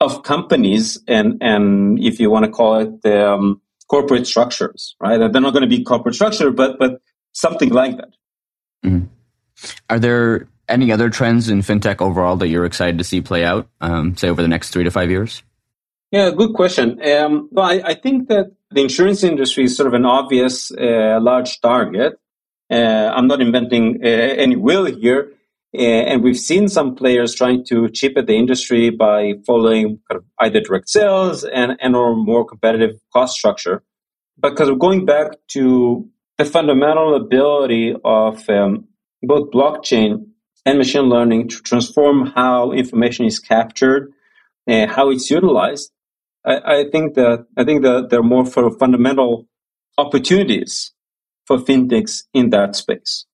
of 0.00 0.22
companies 0.22 0.98
and 1.08 1.38
and 1.40 1.98
if 2.02 2.20
you 2.20 2.30
want 2.30 2.44
to 2.44 2.50
call 2.50 2.78
it 2.80 3.06
um, 3.06 3.60
corporate 3.88 4.26
structures, 4.26 4.94
right? 5.00 5.18
They're 5.18 5.40
not 5.40 5.52
going 5.52 5.68
to 5.68 5.76
be 5.76 5.82
corporate 5.82 6.14
structure, 6.14 6.50
but 6.50 6.78
but 6.78 7.00
something 7.32 7.70
like 7.70 7.96
that. 7.96 8.10
Mm-hmm. 8.84 9.06
Are 9.90 9.98
there 9.98 10.48
any 10.68 10.92
other 10.92 11.10
trends 11.10 11.48
in 11.48 11.60
fintech 11.62 12.00
overall 12.00 12.36
that 12.36 12.48
you're 12.48 12.64
excited 12.64 12.98
to 12.98 13.04
see 13.04 13.20
play 13.20 13.44
out, 13.44 13.68
um, 13.80 14.16
say 14.16 14.28
over 14.28 14.42
the 14.42 14.48
next 14.48 14.70
three 14.70 14.84
to 14.84 14.90
five 14.90 15.10
years? 15.10 15.42
Yeah, 16.10 16.30
good 16.30 16.54
question. 16.54 16.98
Um, 17.06 17.48
well, 17.52 17.66
I, 17.66 17.82
I, 17.84 17.94
think 17.94 18.28
that 18.28 18.46
the 18.70 18.80
insurance 18.80 19.22
industry 19.22 19.64
is 19.64 19.76
sort 19.76 19.88
of 19.88 19.92
an 19.92 20.06
obvious 20.06 20.72
uh, 20.72 21.18
large 21.20 21.60
target. 21.60 22.14
Uh, 22.70 23.12
I'm 23.14 23.26
not 23.26 23.42
inventing 23.42 24.00
uh, 24.02 24.06
any 24.06 24.56
wheel 24.56 24.86
here. 24.86 25.32
Uh, 25.76 25.82
and 25.82 26.22
we've 26.22 26.38
seen 26.38 26.66
some 26.68 26.94
players 26.94 27.34
trying 27.34 27.62
to 27.66 27.90
chip 27.90 28.16
at 28.16 28.26
the 28.26 28.34
industry 28.34 28.88
by 28.88 29.34
following 29.46 30.00
kind 30.10 30.18
of 30.18 30.24
either 30.38 30.60
direct 30.60 30.88
sales 30.88 31.44
and, 31.44 31.76
and 31.80 31.94
or 31.94 32.16
more 32.16 32.46
competitive 32.46 32.98
cost 33.12 33.36
structure. 33.36 33.82
But 34.38 34.50
because 34.50 34.70
we're 34.70 34.76
going 34.76 35.04
back 35.04 35.32
to 35.48 36.08
the 36.38 36.46
fundamental 36.46 37.14
ability 37.14 37.94
of 38.02 38.48
um, 38.48 38.88
both 39.22 39.50
blockchain 39.50 40.28
and 40.64 40.78
machine 40.78 41.02
learning 41.02 41.48
to 41.48 41.60
transform 41.60 42.26
how 42.34 42.72
information 42.72 43.26
is 43.26 43.38
captured 43.38 44.10
and 44.66 44.90
how 44.90 45.10
it's 45.10 45.30
utilized, 45.30 45.90
I, 46.48 46.80
I 46.80 46.90
think 46.90 47.14
that 47.14 47.46
I 47.56 47.64
think 47.64 47.82
that 47.82 48.08
there 48.08 48.20
are 48.20 48.30
more 48.34 48.46
for 48.46 48.70
fundamental 48.78 49.46
opportunities 49.98 50.92
for 51.46 51.58
fintechs 51.58 52.24
in 52.32 52.50
that 52.50 52.76
space. 52.76 53.26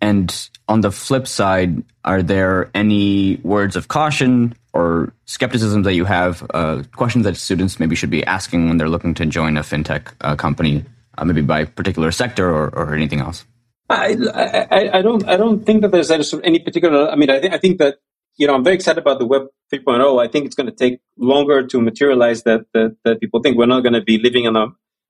And 0.00 0.28
on 0.68 0.82
the 0.82 0.90
flip 0.90 1.26
side, 1.26 1.82
are 2.04 2.22
there 2.22 2.70
any 2.74 3.36
words 3.42 3.74
of 3.74 3.88
caution 3.88 4.54
or 4.72 5.12
skepticism 5.24 5.82
that 5.84 5.94
you 5.94 6.04
have, 6.04 6.44
uh, 6.52 6.82
questions 6.94 7.24
that 7.24 7.36
students 7.36 7.78
maybe 7.78 7.94
should 7.94 8.10
be 8.10 8.24
asking 8.26 8.68
when 8.68 8.76
they're 8.76 8.88
looking 8.88 9.14
to 9.14 9.24
join 9.24 9.56
a 9.56 9.62
fintech 9.62 10.12
uh, 10.20 10.36
company, 10.36 10.84
uh, 11.16 11.24
maybe 11.24 11.42
by 11.42 11.64
particular 11.64 12.10
sector 12.10 12.50
or, 12.50 12.68
or 12.74 12.94
anything 12.94 13.20
else? 13.20 13.44
I, 13.88 14.16
I, 14.34 14.98
I, 14.98 15.02
don't 15.02 15.26
I 15.28 15.36
don't 15.36 15.64
think 15.64 15.82
that 15.82 15.92
there's 15.92 16.10
any 16.10 16.58
particular. 16.58 17.08
I 17.08 17.16
mean, 17.16 17.30
I, 17.30 17.38
th- 17.38 17.52
I 17.52 17.58
think 17.58 17.78
that 17.78 17.96
you 18.36 18.46
know 18.46 18.54
I'm 18.54 18.64
very 18.64 18.76
excited 18.76 19.00
about 19.00 19.18
the 19.18 19.26
Web 19.26 19.46
3.0. 19.72 20.22
I 20.22 20.28
think 20.28 20.46
it's 20.46 20.54
going 20.54 20.66
to 20.66 20.76
take 20.76 21.00
longer 21.18 21.66
to 21.66 21.80
materialize 21.80 22.42
that 22.44 22.66
that, 22.72 22.96
that 23.04 23.20
people 23.20 23.40
think 23.40 23.56
we're 23.56 23.66
not 23.66 23.80
going 23.80 23.94
to 23.94 24.02
be 24.02 24.18
living 24.18 24.46
on 24.46 24.56
a 24.56 24.66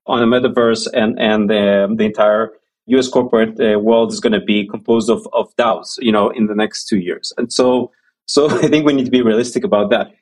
on 0.06 0.22
a 0.22 0.26
metaverse 0.26 0.87
and 0.92 1.18
and 1.18 1.50
um, 1.50 1.96
the 1.96 2.04
entire 2.04 2.52
U.S. 2.87 3.08
corporate 3.08 3.58
uh, 3.60 3.78
world 3.78 4.12
is 4.12 4.20
going 4.20 4.32
to 4.32 4.40
be 4.40 4.68
composed 4.68 5.10
of 5.10 5.26
of 5.32 5.54
DAOs. 5.56 5.98
You 5.98 6.12
know, 6.12 6.30
in 6.30 6.46
the 6.46 6.54
next 6.54 6.87
two 6.87 6.98
years, 6.98 7.32
and 7.37 7.52
so 7.52 7.90
so 8.26 8.48
I 8.64 8.68
think 8.68 8.87
we 8.87 8.92
need 8.92 9.06
to 9.06 9.10
be 9.10 9.22
realistic 9.22 9.64
about 9.64 9.90
that. 9.90 10.12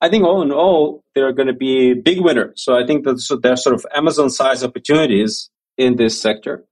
I 0.00 0.08
think 0.08 0.24
all 0.24 0.42
in 0.42 0.50
all, 0.50 1.04
there 1.14 1.28
are 1.28 1.32
going 1.32 1.46
to 1.46 1.52
be 1.54 1.94
big 1.94 2.20
winners. 2.20 2.60
So 2.64 2.76
I 2.76 2.84
think 2.84 3.04
that 3.04 3.40
there 3.40 3.52
are 3.52 3.56
sort 3.56 3.76
of 3.76 3.86
Amazon 3.94 4.30
size 4.30 4.64
opportunities 4.64 5.48
in 5.78 5.94
this 5.94 6.20
sector 6.20 6.64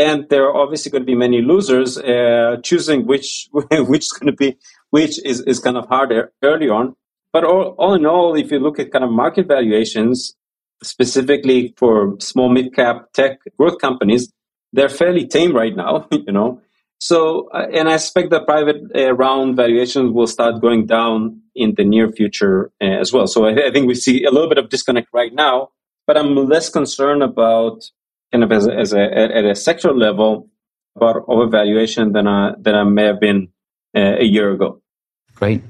and 0.00 0.26
there 0.30 0.44
are 0.44 0.56
obviously 0.56 0.90
going 0.90 1.02
to 1.02 1.06
be 1.06 1.14
many 1.14 1.42
losers. 1.42 1.98
Uh, 1.98 2.56
choosing 2.62 3.06
which 3.06 3.48
which 3.52 4.04
is 4.04 4.12
going 4.12 4.32
to 4.34 4.36
be 4.36 4.56
which 4.90 5.24
is, 5.24 5.40
is 5.42 5.58
kind 5.58 5.76
of 5.76 5.86
harder 5.88 6.32
early 6.42 6.68
on. 6.68 6.94
But 7.32 7.44
all, 7.44 7.74
all 7.78 7.94
in 7.94 8.06
all, 8.06 8.34
if 8.34 8.50
you 8.50 8.58
look 8.58 8.78
at 8.78 8.90
kind 8.90 9.04
of 9.04 9.10
market 9.10 9.46
valuations, 9.46 10.34
specifically 10.82 11.74
for 11.76 12.16
small 12.20 12.48
mid 12.48 12.74
cap 12.74 13.12
tech 13.12 13.38
growth 13.58 13.78
companies, 13.78 14.32
they're 14.72 14.88
fairly 14.88 15.26
tame 15.26 15.54
right 15.54 15.74
now. 15.74 16.08
You 16.12 16.32
know, 16.32 16.60
so 16.98 17.48
uh, 17.54 17.66
and 17.72 17.88
I 17.88 17.94
expect 17.94 18.30
that 18.30 18.46
private 18.46 18.82
uh, 18.94 19.12
round 19.14 19.56
valuations 19.56 20.12
will 20.12 20.26
start 20.26 20.60
going 20.60 20.86
down 20.86 21.40
in 21.54 21.74
the 21.74 21.84
near 21.84 22.10
future 22.12 22.70
uh, 22.80 23.00
as 23.00 23.12
well. 23.12 23.26
So 23.26 23.46
I, 23.46 23.68
I 23.68 23.70
think 23.72 23.88
we 23.88 23.94
see 23.94 24.24
a 24.24 24.30
little 24.30 24.48
bit 24.48 24.58
of 24.58 24.68
disconnect 24.68 25.08
right 25.12 25.32
now, 25.32 25.70
but 26.06 26.18
I'm 26.18 26.34
less 26.34 26.68
concerned 26.68 27.22
about 27.22 27.90
kind 28.32 28.44
of 28.44 28.52
as 28.52 28.68
as 28.68 28.92
a 28.92 29.00
at 29.00 29.44
a 29.44 29.54
sector 29.54 29.92
level 29.92 30.48
about 30.94 31.26
overvaluation 31.26 32.12
than 32.12 32.26
I 32.26 32.52
than 32.58 32.74
I 32.74 32.84
may 32.84 33.04
have 33.04 33.20
been 33.20 33.48
a 33.94 34.24
year 34.24 34.52
ago. 34.52 34.80
Great. 35.34 35.62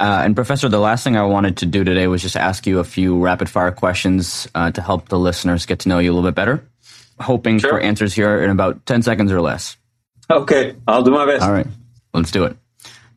Uh, 0.00 0.22
and 0.24 0.36
Professor, 0.36 0.68
the 0.68 0.78
last 0.78 1.02
thing 1.02 1.16
I 1.16 1.24
wanted 1.24 1.56
to 1.58 1.66
do 1.66 1.82
today 1.82 2.06
was 2.06 2.22
just 2.22 2.36
ask 2.36 2.66
you 2.66 2.78
a 2.78 2.84
few 2.84 3.18
rapid 3.18 3.48
fire 3.48 3.72
questions 3.72 4.46
uh, 4.54 4.70
to 4.70 4.80
help 4.80 5.08
the 5.08 5.18
listeners 5.18 5.66
get 5.66 5.80
to 5.80 5.88
know 5.88 5.98
you 5.98 6.12
a 6.12 6.14
little 6.14 6.28
bit 6.28 6.36
better. 6.36 6.64
Hoping 7.20 7.58
sure. 7.58 7.70
for 7.70 7.80
answers 7.80 8.14
here 8.14 8.42
in 8.44 8.50
about 8.50 8.86
10 8.86 9.02
seconds 9.02 9.32
or 9.32 9.40
less. 9.40 9.76
Okay, 10.30 10.76
I'll 10.86 11.02
do 11.02 11.10
my 11.10 11.26
best. 11.26 11.42
All 11.42 11.52
right, 11.52 11.66
let's 12.14 12.30
do 12.30 12.44
it. 12.44 12.56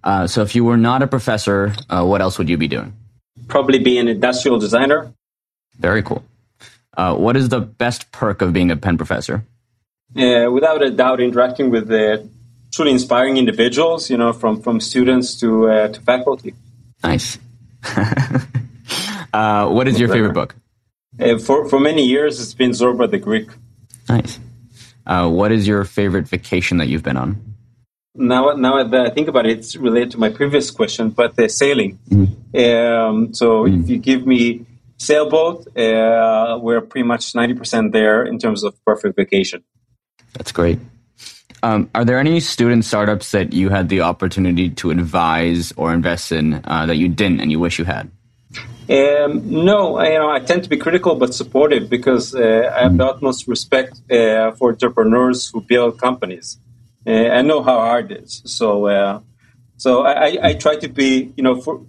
Uh, 0.03 0.25
so, 0.25 0.41
if 0.41 0.55
you 0.55 0.63
were 0.63 0.77
not 0.77 1.03
a 1.03 1.07
professor, 1.07 1.75
uh, 1.89 2.03
what 2.03 2.21
else 2.21 2.39
would 2.39 2.49
you 2.49 2.57
be 2.57 2.67
doing? 2.67 2.93
Probably 3.47 3.77
be 3.77 3.99
an 3.99 4.07
industrial 4.07 4.57
designer. 4.57 5.13
Very 5.77 6.01
cool. 6.01 6.23
Uh, 6.97 7.15
what 7.15 7.37
is 7.37 7.49
the 7.49 7.59
best 7.59 8.11
perk 8.11 8.41
of 8.41 8.53
being 8.53 8.71
a 8.71 8.75
Penn 8.75 8.97
professor? 8.97 9.45
Uh, 10.17 10.49
without 10.51 10.81
a 10.81 10.89
doubt, 10.89 11.21
interacting 11.21 11.69
with 11.69 11.87
the 11.87 12.27
truly 12.71 12.91
inspiring 12.91 13.37
individuals, 13.37 14.09
you 14.09 14.17
know, 14.17 14.33
from, 14.33 14.61
from 14.61 14.79
students 14.79 15.39
to, 15.39 15.69
uh, 15.69 15.87
to 15.89 16.01
faculty. 16.01 16.53
Nice. 17.03 17.37
Uh, 19.33 19.69
what 19.69 19.87
is 19.87 19.99
your 19.99 20.09
favorite 20.09 20.33
book? 20.33 20.55
Uh, 21.19 21.37
for, 21.37 21.67
for 21.69 21.79
many 21.79 22.05
years, 22.05 22.41
it's 22.41 22.53
been 22.53 22.71
Zorba 22.71 23.09
the 23.09 23.17
Greek. 23.17 23.49
Nice. 24.09 24.39
Uh, 25.05 25.29
what 25.29 25.51
is 25.51 25.67
your 25.67 25.83
favorite 25.83 26.27
vacation 26.27 26.77
that 26.77 26.87
you've 26.87 27.03
been 27.03 27.17
on? 27.17 27.55
Now, 28.13 28.51
now 28.51 28.83
that 28.83 29.05
I 29.05 29.09
think 29.09 29.29
about 29.29 29.45
it, 29.45 29.59
it's 29.59 29.75
related 29.75 30.11
to 30.11 30.17
my 30.19 30.29
previous 30.29 30.69
question, 30.69 31.11
but 31.11 31.35
the 31.37 31.47
sailing. 31.47 31.97
Mm. 32.09 32.99
Um, 32.99 33.33
so 33.33 33.63
mm. 33.63 33.83
if 33.83 33.89
you 33.89 33.99
give 33.99 34.27
me 34.27 34.65
sailboat, 34.97 35.65
uh, 35.77 36.59
we're 36.61 36.81
pretty 36.81 37.07
much 37.07 37.31
90% 37.33 37.93
there 37.93 38.23
in 38.23 38.37
terms 38.37 38.63
of 38.63 38.73
perfect 38.85 39.15
vacation. 39.15 39.63
That's 40.33 40.51
great. 40.51 40.79
Um, 41.63 41.89
are 41.93 42.03
there 42.03 42.17
any 42.17 42.39
student 42.39 42.85
startups 42.85 43.31
that 43.31 43.53
you 43.53 43.69
had 43.69 43.89
the 43.89 44.01
opportunity 44.01 44.69
to 44.71 44.89
advise 44.89 45.71
or 45.77 45.93
invest 45.93 46.31
in 46.31 46.61
uh, 46.65 46.85
that 46.87 46.95
you 46.95 47.07
didn't 47.07 47.39
and 47.39 47.51
you 47.51 47.59
wish 47.59 47.77
you 47.77 47.85
had? 47.85 48.09
Um, 48.89 49.49
no, 49.49 49.97
I, 49.97 50.13
you 50.13 50.19
know, 50.19 50.31
I 50.31 50.39
tend 50.39 50.63
to 50.63 50.69
be 50.69 50.77
critical 50.77 51.15
but 51.15 51.33
supportive 51.33 51.89
because 51.89 52.33
uh, 52.35 52.73
I 52.75 52.83
have 52.83 52.97
the 52.97 53.05
utmost 53.05 53.47
respect 53.47 54.01
uh, 54.11 54.51
for 54.51 54.71
entrepreneurs 54.71 55.47
who 55.47 55.61
build 55.61 55.99
companies. 55.99 56.57
Uh, 57.05 57.11
I 57.11 57.41
know 57.41 57.61
how 57.61 57.77
hard 57.77 58.11
it 58.11 58.23
is. 58.23 58.41
So, 58.45 58.87
uh, 58.87 59.21
so 59.77 60.05
I, 60.05 60.37
I, 60.49 60.53
try 60.55 60.75
to 60.75 60.89
be, 60.89 61.31
you 61.35 61.43
know, 61.43 61.61
for, 61.61 61.81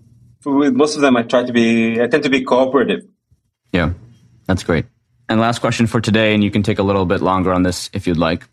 with 0.45 0.75
most 0.75 0.95
of 0.95 1.03
them, 1.03 1.17
I 1.17 1.23
try 1.23 1.45
to 1.45 1.53
be, 1.53 2.01
I 2.01 2.07
tend 2.07 2.23
to 2.23 2.31
be 2.31 2.43
cooperative. 2.43 3.05
Yeah, 3.73 3.93
that's 4.47 4.63
great. 4.63 4.87
And 5.29 5.41
last 5.41 5.61
question 5.61 5.87
for 5.87 6.01
today, 6.01 6.35
and 6.35 6.45
you 6.45 6.51
can 6.51 6.63
take 6.63 6.79
a 6.79 6.83
little 6.83 7.07
bit 7.07 7.21
longer 7.21 7.53
on 7.53 7.63
this 7.63 7.91
if 7.93 8.07
you'd 8.07 8.19
like. 8.19 8.47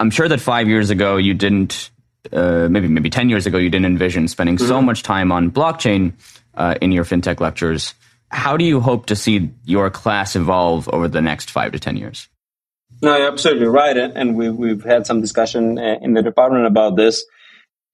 I'm 0.00 0.10
sure 0.10 0.28
that 0.28 0.40
five 0.40 0.68
years 0.68 0.90
ago 0.90 1.16
you 1.16 1.34
didn't, 1.34 1.90
uh, 2.32 2.68
maybe 2.70 2.88
maybe 2.88 3.10
ten 3.10 3.28
years 3.28 3.46
ago 3.46 3.58
you 3.58 3.70
didn't 3.70 3.86
envision 3.86 4.28
spending 4.28 4.56
mm-hmm. 4.56 4.68
so 4.68 4.82
much 4.82 5.02
time 5.02 5.32
on 5.32 5.50
blockchain 5.50 6.12
uh, 6.54 6.74
in 6.80 6.92
your 6.92 7.04
fintech 7.04 7.40
lectures. 7.40 7.94
How 8.28 8.56
do 8.56 8.64
you 8.64 8.80
hope 8.80 9.06
to 9.06 9.16
see 9.16 9.50
your 9.64 9.90
class 9.90 10.34
evolve 10.34 10.88
over 10.88 11.06
the 11.08 11.22
next 11.22 11.50
five 11.50 11.72
to 11.72 11.78
ten 11.78 11.96
years? 11.96 12.28
No, 13.02 13.16
you're 13.16 13.28
absolutely 13.28 13.66
right, 13.66 13.96
and 13.96 14.36
we, 14.36 14.50
we've 14.50 14.82
had 14.82 15.06
some 15.06 15.20
discussion 15.20 15.78
uh, 15.78 15.96
in 16.00 16.14
the 16.14 16.22
department 16.22 16.66
about 16.66 16.96
this 16.96 17.24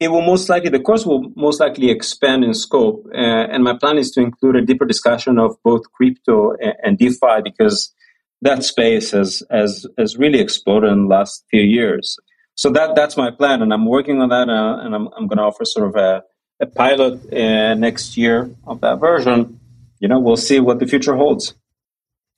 it 0.01 0.09
will 0.09 0.23
most 0.23 0.49
likely 0.49 0.71
the 0.71 0.81
course 0.81 1.05
will 1.05 1.31
most 1.37 1.61
likely 1.61 1.91
expand 1.91 2.43
in 2.43 2.55
scope 2.55 3.07
uh, 3.15 3.19
and 3.53 3.63
my 3.63 3.77
plan 3.77 3.99
is 3.99 4.11
to 4.13 4.21
include 4.21 4.57
a 4.57 4.63
deeper 4.63 4.87
discussion 4.87 5.39
of 5.39 5.57
both 5.63 5.83
crypto 5.93 6.53
and, 6.53 6.75
and 6.83 6.99
defi 6.99 7.43
because 7.45 7.95
that 8.43 8.65
space 8.65 9.11
has, 9.11 9.43
has 9.51 9.87
has 9.99 10.17
really 10.17 10.41
exploded 10.41 10.91
in 10.91 11.03
the 11.03 11.09
last 11.09 11.45
few 11.51 11.63
years 11.63 12.19
so 12.55 12.71
that 12.71 12.95
that's 12.95 13.17
my 13.17 13.31
plan 13.31 13.63
and 13.63 13.73
i'm 13.73 13.87
working 13.87 14.21
on 14.21 14.29
that 14.29 14.49
uh, 14.49 14.79
and 14.81 14.95
i'm, 14.95 15.09
I'm 15.17 15.27
going 15.27 15.39
to 15.39 15.45
offer 15.45 15.65
sort 15.65 15.89
of 15.89 15.97
a, 15.97 16.23
a 16.61 16.67
pilot 16.67 17.33
uh, 17.33 17.75
next 17.75 18.17
year 18.17 18.51
of 18.67 18.81
that 18.81 19.01
version 19.01 19.59
you 19.99 20.09
know 20.09 20.19
we'll 20.19 20.37
see 20.37 20.61
what 20.61 20.79
the 20.79 20.87
future 20.87 21.17
holds 21.17 21.55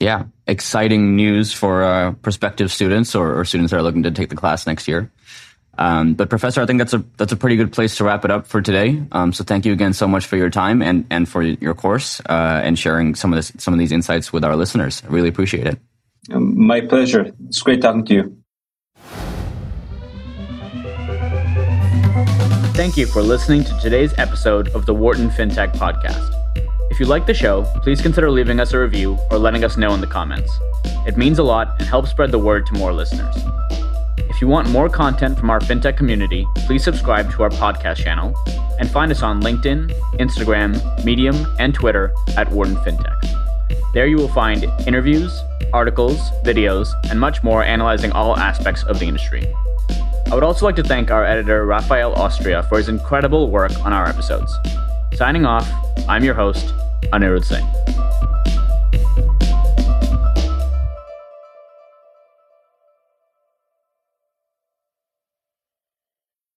yeah 0.00 0.24
exciting 0.46 1.16
news 1.16 1.52
for 1.52 1.84
uh, 1.84 2.12
prospective 2.12 2.72
students 2.72 3.14
or, 3.14 3.38
or 3.38 3.44
students 3.44 3.70
that 3.70 3.78
are 3.78 3.82
looking 3.82 4.02
to 4.02 4.10
take 4.10 4.28
the 4.28 4.36
class 4.36 4.66
next 4.66 4.88
year 4.88 5.10
um, 5.78 6.14
but 6.14 6.28
professor, 6.28 6.60
I 6.60 6.66
think 6.66 6.78
that's 6.78 6.92
a 6.92 7.04
that's 7.16 7.32
a 7.32 7.36
pretty 7.36 7.56
good 7.56 7.72
place 7.72 7.96
to 7.96 8.04
wrap 8.04 8.24
it 8.24 8.30
up 8.30 8.46
for 8.46 8.60
today. 8.60 9.02
Um, 9.12 9.32
so 9.32 9.42
thank 9.42 9.64
you 9.64 9.72
again 9.72 9.94
so 9.94 10.06
much 10.06 10.26
for 10.26 10.36
your 10.36 10.50
time 10.50 10.82
and 10.82 11.06
and 11.10 11.28
for 11.28 11.42
your 11.42 11.74
course 11.74 12.20
uh, 12.28 12.60
and 12.62 12.78
sharing 12.78 13.14
some 13.14 13.32
of 13.32 13.36
this 13.36 13.52
some 13.58 13.72
of 13.72 13.80
these 13.80 13.92
insights 13.92 14.32
with 14.32 14.44
our 14.44 14.54
listeners. 14.54 15.02
I 15.04 15.08
really 15.08 15.28
appreciate 15.28 15.66
it. 15.66 15.78
Um, 16.30 16.66
my 16.66 16.80
pleasure. 16.80 17.32
It's 17.48 17.60
great 17.62 17.82
talking 17.82 18.04
to 18.06 18.14
you. 18.14 18.36
Thank 22.74 22.96
you 22.96 23.06
for 23.06 23.22
listening 23.22 23.64
to 23.64 23.78
today's 23.80 24.16
episode 24.18 24.68
of 24.68 24.86
the 24.86 24.94
Wharton 24.94 25.30
FinTech 25.30 25.74
Podcast. 25.74 26.30
If 26.90 27.00
you 27.00 27.06
like 27.06 27.26
the 27.26 27.34
show, 27.34 27.64
please 27.82 28.00
consider 28.00 28.30
leaving 28.30 28.60
us 28.60 28.72
a 28.72 28.78
review 28.78 29.18
or 29.30 29.38
letting 29.38 29.64
us 29.64 29.76
know 29.76 29.92
in 29.94 30.00
the 30.00 30.06
comments. 30.06 30.52
It 31.06 31.16
means 31.16 31.38
a 31.38 31.42
lot 31.42 31.74
and 31.78 31.88
helps 31.88 32.10
spread 32.10 32.30
the 32.30 32.38
word 32.38 32.66
to 32.66 32.74
more 32.74 32.92
listeners. 32.92 33.34
If 34.18 34.40
you 34.40 34.46
want 34.46 34.70
more 34.70 34.88
content 34.88 35.38
from 35.38 35.50
our 35.50 35.60
fintech 35.60 35.96
community, 35.96 36.46
please 36.66 36.84
subscribe 36.84 37.30
to 37.32 37.42
our 37.42 37.50
podcast 37.50 37.96
channel 37.96 38.34
and 38.78 38.90
find 38.90 39.10
us 39.10 39.22
on 39.22 39.42
LinkedIn, 39.42 39.92
Instagram, 40.14 41.04
Medium, 41.04 41.46
and 41.58 41.74
Twitter 41.74 42.12
at 42.36 42.50
Wharton 42.50 42.76
FinTech. 42.76 43.41
There 43.92 44.06
you 44.06 44.16
will 44.16 44.28
find 44.28 44.64
interviews, 44.86 45.42
articles, 45.74 46.18
videos, 46.44 46.88
and 47.10 47.20
much 47.20 47.42
more 47.42 47.62
analyzing 47.62 48.10
all 48.12 48.38
aspects 48.38 48.84
of 48.84 48.98
the 48.98 49.04
industry. 49.04 49.46
I 50.30 50.34
would 50.34 50.42
also 50.42 50.64
like 50.64 50.76
to 50.76 50.82
thank 50.82 51.10
our 51.10 51.26
editor, 51.26 51.66
Raphael 51.66 52.14
Austria, 52.14 52.62
for 52.62 52.78
his 52.78 52.88
incredible 52.88 53.50
work 53.50 53.78
on 53.84 53.92
our 53.92 54.06
episodes. 54.06 54.50
Signing 55.12 55.44
off, 55.44 55.70
I'm 56.08 56.24
your 56.24 56.32
host, 56.32 56.72
Anirudh 57.12 57.44
Singh. 57.44 58.41